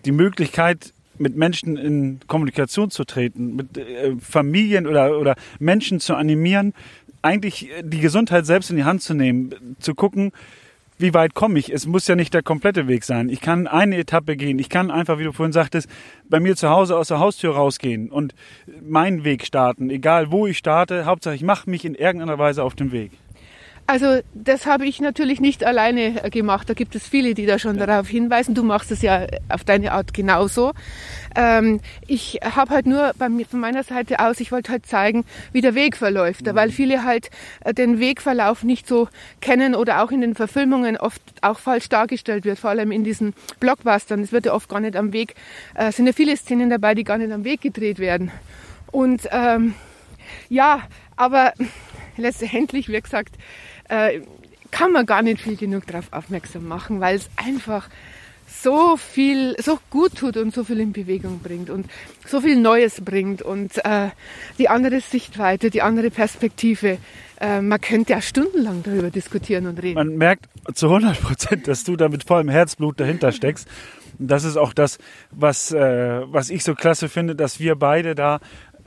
die 0.05 0.11
Möglichkeit 0.11 0.93
mit 1.17 1.35
Menschen 1.35 1.77
in 1.77 2.19
Kommunikation 2.27 2.89
zu 2.89 3.03
treten, 3.03 3.55
mit 3.55 3.77
äh, 3.77 4.15
Familien 4.19 4.87
oder, 4.87 5.19
oder 5.19 5.35
Menschen 5.59 5.99
zu 5.99 6.15
animieren, 6.15 6.73
eigentlich 7.21 7.69
die 7.83 7.99
Gesundheit 7.99 8.45
selbst 8.45 8.69
in 8.69 8.77
die 8.77 8.85
Hand 8.85 9.01
zu 9.01 9.13
nehmen, 9.13 9.75
zu 9.79 9.93
gucken, 9.93 10.31
wie 10.97 11.13
weit 11.13 11.33
komme 11.33 11.57
ich? 11.59 11.71
Es 11.71 11.87
muss 11.87 12.07
ja 12.07 12.15
nicht 12.15 12.33
der 12.33 12.43
komplette 12.43 12.87
Weg 12.89 13.05
sein. 13.05 13.29
Ich 13.29 13.39
kann 13.39 13.67
eine 13.67 13.97
Etappe 13.97 14.35
gehen. 14.35 14.59
Ich 14.59 14.67
kann 14.67 14.91
einfach, 14.91 15.17
wie 15.17 15.23
du 15.23 15.31
vorhin 15.31 15.53
sagtest, 15.53 15.89
bei 16.29 16.41
mir 16.41 16.57
zu 16.57 16.69
Hause 16.69 16.97
aus 16.97 17.07
der 17.07 17.19
Haustür 17.19 17.55
rausgehen 17.55 18.09
und 18.09 18.35
meinen 18.81 19.23
Weg 19.23 19.45
starten. 19.45 19.89
Egal 19.89 20.29
wo 20.29 20.45
ich 20.45 20.57
starte, 20.57 21.05
Hauptsache 21.05 21.35
ich 21.35 21.41
mache 21.41 21.69
mich 21.69 21.85
in 21.85 21.95
irgendeiner 21.95 22.37
Weise 22.37 22.63
auf 22.63 22.75
den 22.75 22.91
Weg. 22.91 23.11
Also 23.89 24.19
das 24.35 24.67
habe 24.67 24.85
ich 24.85 25.01
natürlich 25.01 25.39
nicht 25.39 25.63
alleine 25.65 26.23
äh, 26.23 26.29
gemacht. 26.29 26.69
Da 26.69 26.75
gibt 26.75 26.93
es 26.93 27.07
viele, 27.07 27.33
die 27.33 27.47
da 27.47 27.57
schon 27.57 27.79
ja. 27.79 27.87
darauf 27.87 28.07
hinweisen. 28.07 28.53
Du 28.53 28.61
machst 28.61 28.91
es 28.91 29.01
ja 29.01 29.25
auf 29.49 29.63
deine 29.63 29.93
Art 29.93 30.13
genauso. 30.13 30.73
Ähm, 31.35 31.79
ich 32.05 32.39
habe 32.43 32.71
halt 32.71 32.85
nur 32.85 33.13
bei 33.17 33.29
mir, 33.29 33.47
von 33.47 33.59
meiner 33.59 33.81
Seite 33.81 34.19
aus, 34.19 34.41
ich 34.41 34.51
wollte 34.51 34.71
halt 34.71 34.85
zeigen, 34.85 35.25
wie 35.53 35.61
der 35.61 35.73
Weg 35.73 35.97
verläuft, 35.97 36.45
mhm. 36.45 36.53
weil 36.53 36.69
viele 36.69 37.03
halt 37.03 37.31
äh, 37.61 37.73
den 37.73 37.99
Wegverlauf 37.99 38.61
nicht 38.63 38.87
so 38.87 39.07
kennen 39.41 39.73
oder 39.73 40.03
auch 40.03 40.11
in 40.11 40.21
den 40.21 40.35
Verfilmungen 40.35 40.95
oft 40.95 41.23
auch 41.41 41.57
falsch 41.57 41.89
dargestellt 41.89 42.45
wird, 42.45 42.59
vor 42.59 42.69
allem 42.69 42.91
in 42.91 43.03
diesen 43.03 43.33
Blockbustern. 43.59 44.21
Es 44.21 44.31
wird 44.31 44.45
ja 44.45 44.53
oft 44.53 44.69
gar 44.69 44.81
nicht 44.81 44.95
am 44.97 45.13
Weg, 45.13 45.33
äh, 45.73 45.91
sind 45.91 46.05
ja 46.05 46.13
viele 46.13 46.37
Szenen 46.37 46.69
dabei, 46.69 46.93
die 46.93 47.03
gar 47.03 47.17
nicht 47.17 47.31
am 47.31 47.43
Weg 47.43 47.61
gedreht 47.61 47.97
werden. 47.97 48.29
Und 48.91 49.27
ähm, 49.31 49.73
ja, 50.47 50.83
aber 51.15 51.53
letztendlich, 52.17 52.87
wie 52.87 53.01
gesagt, 53.01 53.33
äh, 53.89 54.21
kann 54.71 54.91
man 54.91 55.05
gar 55.05 55.21
nicht 55.21 55.41
viel 55.41 55.55
genug 55.55 55.87
darauf 55.87 56.11
aufmerksam 56.11 56.67
machen, 56.67 56.99
weil 56.99 57.15
es 57.15 57.29
einfach 57.35 57.89
so 58.61 58.97
viel, 58.97 59.55
so 59.61 59.79
gut 59.89 60.15
tut 60.15 60.37
und 60.37 60.53
so 60.53 60.63
viel 60.63 60.79
in 60.79 60.91
Bewegung 60.91 61.39
bringt 61.39 61.69
und 61.69 61.87
so 62.25 62.41
viel 62.41 62.59
Neues 62.59 63.01
bringt 63.01 63.41
und 63.41 63.77
äh, 63.85 64.09
die 64.57 64.69
andere 64.69 65.01
Sichtweite, 65.01 65.69
die 65.69 65.81
andere 65.81 66.09
Perspektive. 66.09 66.97
Äh, 67.39 67.61
man 67.61 67.79
könnte 67.79 68.13
ja 68.13 68.21
stundenlang 68.21 68.83
darüber 68.83 69.11
diskutieren 69.11 69.67
und 69.67 69.81
reden. 69.81 69.95
Man 69.95 70.17
merkt 70.17 70.47
zu 70.73 70.87
100 70.87 71.21
Prozent, 71.21 71.67
dass 71.67 71.83
du 71.83 71.95
da 71.95 72.09
mit 72.09 72.23
vollem 72.23 72.49
Herzblut 72.49 72.99
dahinter 72.99 73.31
steckst. 73.31 73.67
das 74.17 74.43
ist 74.43 74.57
auch 74.57 74.73
das, 74.73 74.97
was, 75.31 75.71
äh, 75.71 76.21
was 76.25 76.49
ich 76.49 76.63
so 76.63 76.75
klasse 76.75 77.07
finde, 77.07 77.35
dass 77.35 77.59
wir 77.59 77.75
beide 77.75 78.15
da 78.15 78.39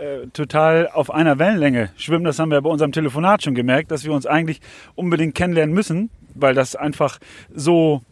äh, 0.02 0.26
total 0.32 0.88
auf 0.88 1.12
einer 1.12 1.38
Wellenlänge 1.38 1.90
schwimmen. 1.96 2.24
Das 2.24 2.40
haben 2.40 2.50
wir 2.50 2.60
bei 2.60 2.68
unserem 2.68 2.90
Telefonat 2.90 3.44
schon 3.44 3.54
gemerkt, 3.54 3.92
dass 3.92 4.04
wir 4.04 4.12
uns 4.12 4.26
eigentlich 4.26 4.60
unbedingt 4.96 5.36
kennenlernen 5.36 5.72
müssen, 5.72 6.10
weil 6.34 6.54
das 6.54 6.74
einfach 6.74 7.18
so 7.54 8.02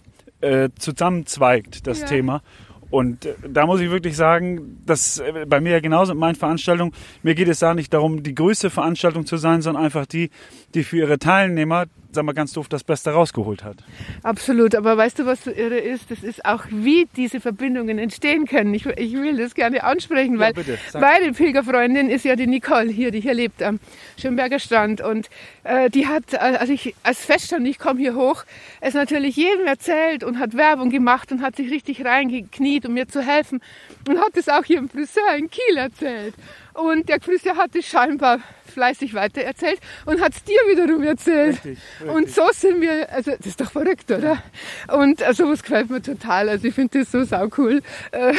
äh, 0.40 0.68
zusammenzweigt, 0.78 1.88
das 1.88 2.02
ja. 2.02 2.06
Thema. 2.06 2.42
Und 2.90 3.26
äh, 3.26 3.34
da 3.48 3.66
muss 3.66 3.80
ich 3.80 3.90
wirklich 3.90 4.16
sagen, 4.16 4.82
dass 4.86 5.18
äh, 5.18 5.46
bei 5.48 5.60
mir 5.60 5.72
ja 5.72 5.80
genauso 5.80 6.12
mit 6.12 6.20
meinen 6.20 6.36
Veranstaltungen, 6.36 6.92
mir 7.24 7.34
geht 7.34 7.48
es 7.48 7.58
da 7.58 7.74
nicht 7.74 7.92
darum, 7.92 8.22
die 8.22 8.36
größte 8.36 8.70
Veranstaltung 8.70 9.26
zu 9.26 9.36
sein, 9.36 9.60
sondern 9.60 9.84
einfach 9.84 10.06
die, 10.06 10.30
die 10.74 10.84
für 10.84 10.98
ihre 10.98 11.18
Teilnehmer 11.18 11.86
sag 12.12 12.24
mal 12.24 12.32
ganz 12.32 12.52
doof, 12.52 12.68
das 12.68 12.84
Beste 12.84 13.10
rausgeholt 13.10 13.64
hat. 13.64 13.76
Absolut, 14.22 14.74
aber 14.74 14.96
weißt 14.96 15.18
du, 15.18 15.26
was 15.26 15.44
so 15.44 15.50
irre 15.50 15.78
ist? 15.78 16.10
Das 16.10 16.22
ist 16.22 16.44
auch, 16.44 16.64
wie 16.70 17.08
diese 17.16 17.40
Verbindungen 17.40 17.98
entstehen 17.98 18.46
können. 18.46 18.74
Ich, 18.74 18.86
ich 18.86 19.12
will 19.12 19.36
das 19.36 19.54
gerne 19.54 19.84
ansprechen, 19.84 20.38
weil 20.38 20.52
ja, 20.56 21.00
meine 21.00 21.32
Pilgerfreundin 21.32 22.10
ist 22.10 22.24
ja 22.24 22.36
die 22.36 22.46
Nicole 22.46 22.90
hier, 22.90 23.10
die 23.10 23.20
hier 23.20 23.34
lebt 23.34 23.62
am 23.62 23.80
Schönberger 24.18 24.58
Strand 24.58 25.00
und 25.00 25.28
äh, 25.64 25.90
die 25.90 26.06
hat, 26.06 26.34
als 26.40 26.70
ich 26.70 26.94
als 27.02 27.24
feststand, 27.24 27.66
ich 27.66 27.78
komme 27.78 28.00
hier 28.00 28.14
hoch, 28.14 28.44
es 28.80 28.94
natürlich 28.94 29.36
jedem 29.36 29.66
erzählt 29.66 30.24
und 30.24 30.38
hat 30.38 30.56
Werbung 30.56 30.90
gemacht 30.90 31.32
und 31.32 31.42
hat 31.42 31.56
sich 31.56 31.70
richtig 31.70 32.04
reingekniet, 32.04 32.86
um 32.86 32.94
mir 32.94 33.08
zu 33.08 33.22
helfen 33.22 33.60
und 34.08 34.18
hat 34.18 34.36
es 34.36 34.48
auch 34.48 34.64
hier 34.64 34.78
im 34.78 34.88
Friseur 34.88 35.34
in 35.36 35.50
Kiel 35.50 35.76
erzählt. 35.76 36.34
Und 36.74 37.08
der 37.08 37.20
Friseur 37.20 37.56
hat 37.56 37.74
es 37.74 37.86
scheinbar 37.86 38.38
fleißig 38.70 39.14
weitererzählt 39.14 39.80
und 40.06 40.20
hat 40.20 40.32
es 40.32 40.44
dir 40.44 40.58
wiederum 40.68 41.02
erzählt. 41.02 41.56
Richtig, 41.56 41.78
richtig. 42.00 42.16
Und 42.16 42.30
so 42.30 42.42
sind 42.52 42.80
wir, 42.80 43.12
also 43.12 43.32
das 43.32 43.46
ist 43.46 43.60
doch 43.60 43.70
verrückt, 43.70 44.10
oder? 44.10 44.42
Und 44.88 45.20
äh, 45.20 45.32
sowas 45.34 45.62
gefällt 45.62 45.90
mir 45.90 46.02
total. 46.02 46.48
Also 46.48 46.68
ich 46.68 46.74
finde 46.74 47.00
das 47.00 47.10
so 47.10 47.24
sau 47.24 47.48
cool. 47.58 47.82
Äh, 48.12 48.34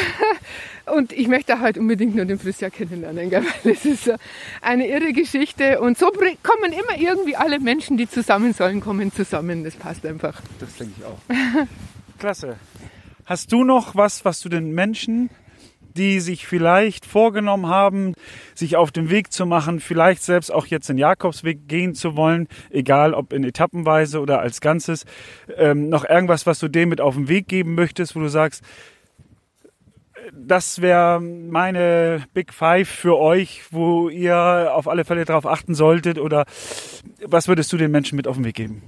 und 0.95 1.11
ich 1.11 1.27
möchte 1.27 1.59
halt 1.59 1.77
unbedingt 1.77 2.15
nur 2.15 2.25
den 2.25 2.39
Friseur 2.39 2.69
kennenlernen, 2.69 3.29
gell? 3.29 3.43
weil 3.63 3.73
es 3.73 3.85
ist 3.85 4.11
eine 4.61 4.87
irre 4.87 5.13
Geschichte. 5.13 5.79
Und 5.79 5.97
so 5.97 6.11
kommen 6.11 6.73
immer 6.73 6.97
irgendwie 6.97 7.35
alle 7.35 7.59
Menschen, 7.59 7.97
die 7.97 8.09
zusammen 8.09 8.53
sollen, 8.53 8.81
kommen 8.81 9.11
zusammen. 9.11 9.63
Das 9.63 9.75
passt 9.75 10.05
einfach. 10.05 10.41
Das 10.59 10.75
denke 10.75 10.93
ich 10.97 11.05
auch. 11.05 11.19
Klasse. 12.19 12.57
Hast 13.25 13.51
du 13.51 13.63
noch 13.63 13.95
was, 13.95 14.25
was 14.25 14.41
du 14.41 14.49
den 14.49 14.71
Menschen 14.73 15.29
die 15.95 16.19
sich 16.19 16.47
vielleicht 16.47 17.05
vorgenommen 17.05 17.67
haben, 17.67 18.13
sich 18.55 18.75
auf 18.75 18.91
den 18.91 19.09
Weg 19.09 19.31
zu 19.31 19.45
machen, 19.45 19.79
vielleicht 19.79 20.23
selbst 20.23 20.51
auch 20.51 20.65
jetzt 20.65 20.89
den 20.89 20.97
Jakobsweg 20.97 21.67
gehen 21.67 21.95
zu 21.95 22.15
wollen, 22.15 22.47
egal 22.69 23.13
ob 23.13 23.33
in 23.33 23.43
Etappenweise 23.43 24.19
oder 24.19 24.39
als 24.39 24.61
Ganzes, 24.61 25.05
ähm, 25.57 25.89
noch 25.89 26.05
irgendwas, 26.05 26.45
was 26.45 26.59
du 26.59 26.67
dem 26.67 26.89
mit 26.89 27.01
auf 27.01 27.15
den 27.15 27.27
Weg 27.27 27.47
geben 27.47 27.75
möchtest, 27.75 28.15
wo 28.15 28.19
du 28.19 28.29
sagst, 28.29 28.63
das 30.33 30.81
wäre 30.81 31.19
meine 31.19 32.23
Big 32.33 32.53
Five 32.53 32.87
für 32.87 33.17
euch, 33.17 33.63
wo 33.71 34.09
ihr 34.09 34.71
auf 34.73 34.87
alle 34.87 35.05
Fälle 35.05 35.25
darauf 35.25 35.45
achten 35.45 35.73
solltet 35.73 36.17
oder 36.19 36.45
was 37.25 37.47
würdest 37.47 37.71
du 37.73 37.77
den 37.77 37.91
Menschen 37.91 38.15
mit 38.15 38.27
auf 38.27 38.35
den 38.35 38.45
Weg 38.45 38.55
geben? 38.55 38.81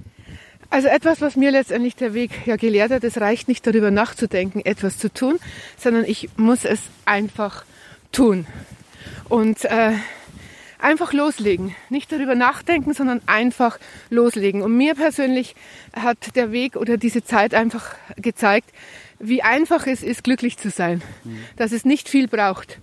Also 0.70 0.88
etwas, 0.88 1.20
was 1.20 1.36
mir 1.36 1.50
letztendlich 1.50 1.96
der 1.96 2.14
Weg 2.14 2.46
ja 2.46 2.56
gelehrt 2.56 2.90
hat, 2.90 3.04
es 3.04 3.20
reicht 3.20 3.48
nicht 3.48 3.66
darüber 3.66 3.90
nachzudenken, 3.90 4.64
etwas 4.64 4.98
zu 4.98 5.12
tun, 5.12 5.38
sondern 5.76 6.04
ich 6.04 6.30
muss 6.36 6.64
es 6.64 6.80
einfach 7.04 7.64
tun. 8.12 8.46
Und 9.28 9.64
äh, 9.64 9.92
einfach 10.84 11.12
loslegen. 11.12 11.74
Nicht 11.88 12.12
darüber 12.12 12.34
nachdenken, 12.34 12.92
sondern 12.92 13.22
einfach 13.26 13.78
loslegen. 14.10 14.62
Und 14.62 14.76
mir 14.76 14.94
persönlich 14.94 15.56
hat 15.94 16.36
der 16.36 16.52
Weg 16.52 16.76
oder 16.76 16.96
diese 16.96 17.24
Zeit 17.24 17.54
einfach 17.54 17.94
gezeigt, 18.16 18.70
wie 19.18 19.42
einfach 19.42 19.86
es 19.86 20.02
ist, 20.02 20.24
glücklich 20.24 20.58
zu 20.58 20.70
sein. 20.70 21.02
Mhm. 21.24 21.38
Dass 21.56 21.72
es 21.72 21.84
nicht 21.84 22.08
viel 22.08 22.28
braucht. 22.28 22.78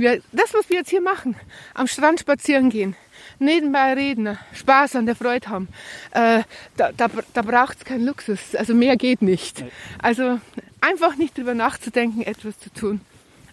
Wir, 0.00 0.22
das, 0.32 0.54
was 0.54 0.68
wir 0.70 0.76
jetzt 0.78 0.90
hier 0.90 1.02
machen, 1.02 1.36
am 1.74 1.86
Strand 1.86 2.20
spazieren 2.20 2.70
gehen, 2.70 2.96
nebenbei 3.38 3.92
reden, 3.92 4.38
Spaß 4.54 4.96
an 4.96 5.06
der 5.06 5.14
Freude 5.14 5.48
haben, 5.48 5.68
äh, 6.12 6.42
da, 6.76 6.92
da, 6.92 7.08
da 7.34 7.42
braucht 7.42 7.78
es 7.78 7.84
keinen 7.84 8.06
Luxus. 8.06 8.54
Also 8.54 8.74
mehr 8.74 8.96
geht 8.96 9.20
nicht. 9.20 9.62
Also 9.98 10.40
einfach 10.80 11.16
nicht 11.16 11.36
drüber 11.36 11.54
nachzudenken, 11.54 12.22
etwas 12.22 12.58
zu 12.58 12.72
tun. 12.72 13.00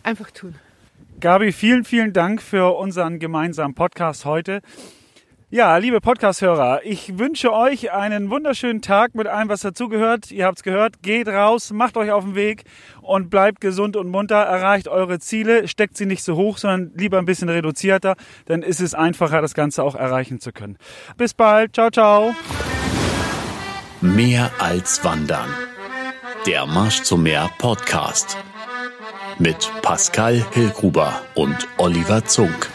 Einfach 0.03 0.31
tun. 0.31 0.55
Gabi, 1.19 1.51
vielen, 1.51 1.83
vielen 1.83 2.13
Dank 2.13 2.41
für 2.41 2.77
unseren 2.77 3.19
gemeinsamen 3.19 3.73
Podcast 3.73 4.23
heute. 4.23 4.61
Ja, 5.49 5.77
liebe 5.77 6.01
Podcast-Hörer, 6.01 6.81
ich 6.83 7.19
wünsche 7.19 7.53
euch 7.53 7.93
einen 7.93 8.29
wunderschönen 8.29 8.81
Tag 8.81 9.15
mit 9.15 9.27
allem, 9.27 9.47
was 9.47 9.61
dazugehört. 9.61 10.29
Ihr 10.29 10.45
habt 10.45 10.57
es 10.57 10.63
gehört, 10.63 11.01
geht 11.01 11.29
raus, 11.29 11.71
macht 11.71 11.95
euch 11.95 12.11
auf 12.11 12.25
den 12.25 12.35
Weg 12.35 12.65
und 13.01 13.29
bleibt 13.29 13.61
gesund 13.61 13.95
und 13.95 14.09
munter, 14.09 14.35
erreicht 14.35 14.89
eure 14.89 15.19
Ziele, 15.19 15.69
steckt 15.69 15.95
sie 15.95 16.05
nicht 16.05 16.21
so 16.21 16.35
hoch, 16.35 16.57
sondern 16.57 16.91
lieber 16.97 17.17
ein 17.17 17.23
bisschen 17.23 17.47
reduzierter, 17.47 18.17
dann 18.47 18.61
ist 18.61 18.81
es 18.81 18.93
einfacher, 18.93 19.41
das 19.41 19.53
Ganze 19.53 19.83
auch 19.83 19.95
erreichen 19.95 20.41
zu 20.41 20.51
können. 20.51 20.77
Bis 21.15 21.33
bald, 21.33 21.75
ciao, 21.75 21.91
ciao. 21.91 22.35
Mehr 24.01 24.51
als 24.59 25.01
Wandern. 25.05 25.47
Der 26.45 26.65
Marsch 26.65 27.03
zum 27.03 27.23
Meer 27.23 27.49
Podcast 27.57 28.35
mit 29.39 29.71
Pascal 29.81 30.43
Hillgruber 30.51 31.21
und 31.35 31.69
Oliver 31.77 32.25
Zunk. 32.25 32.69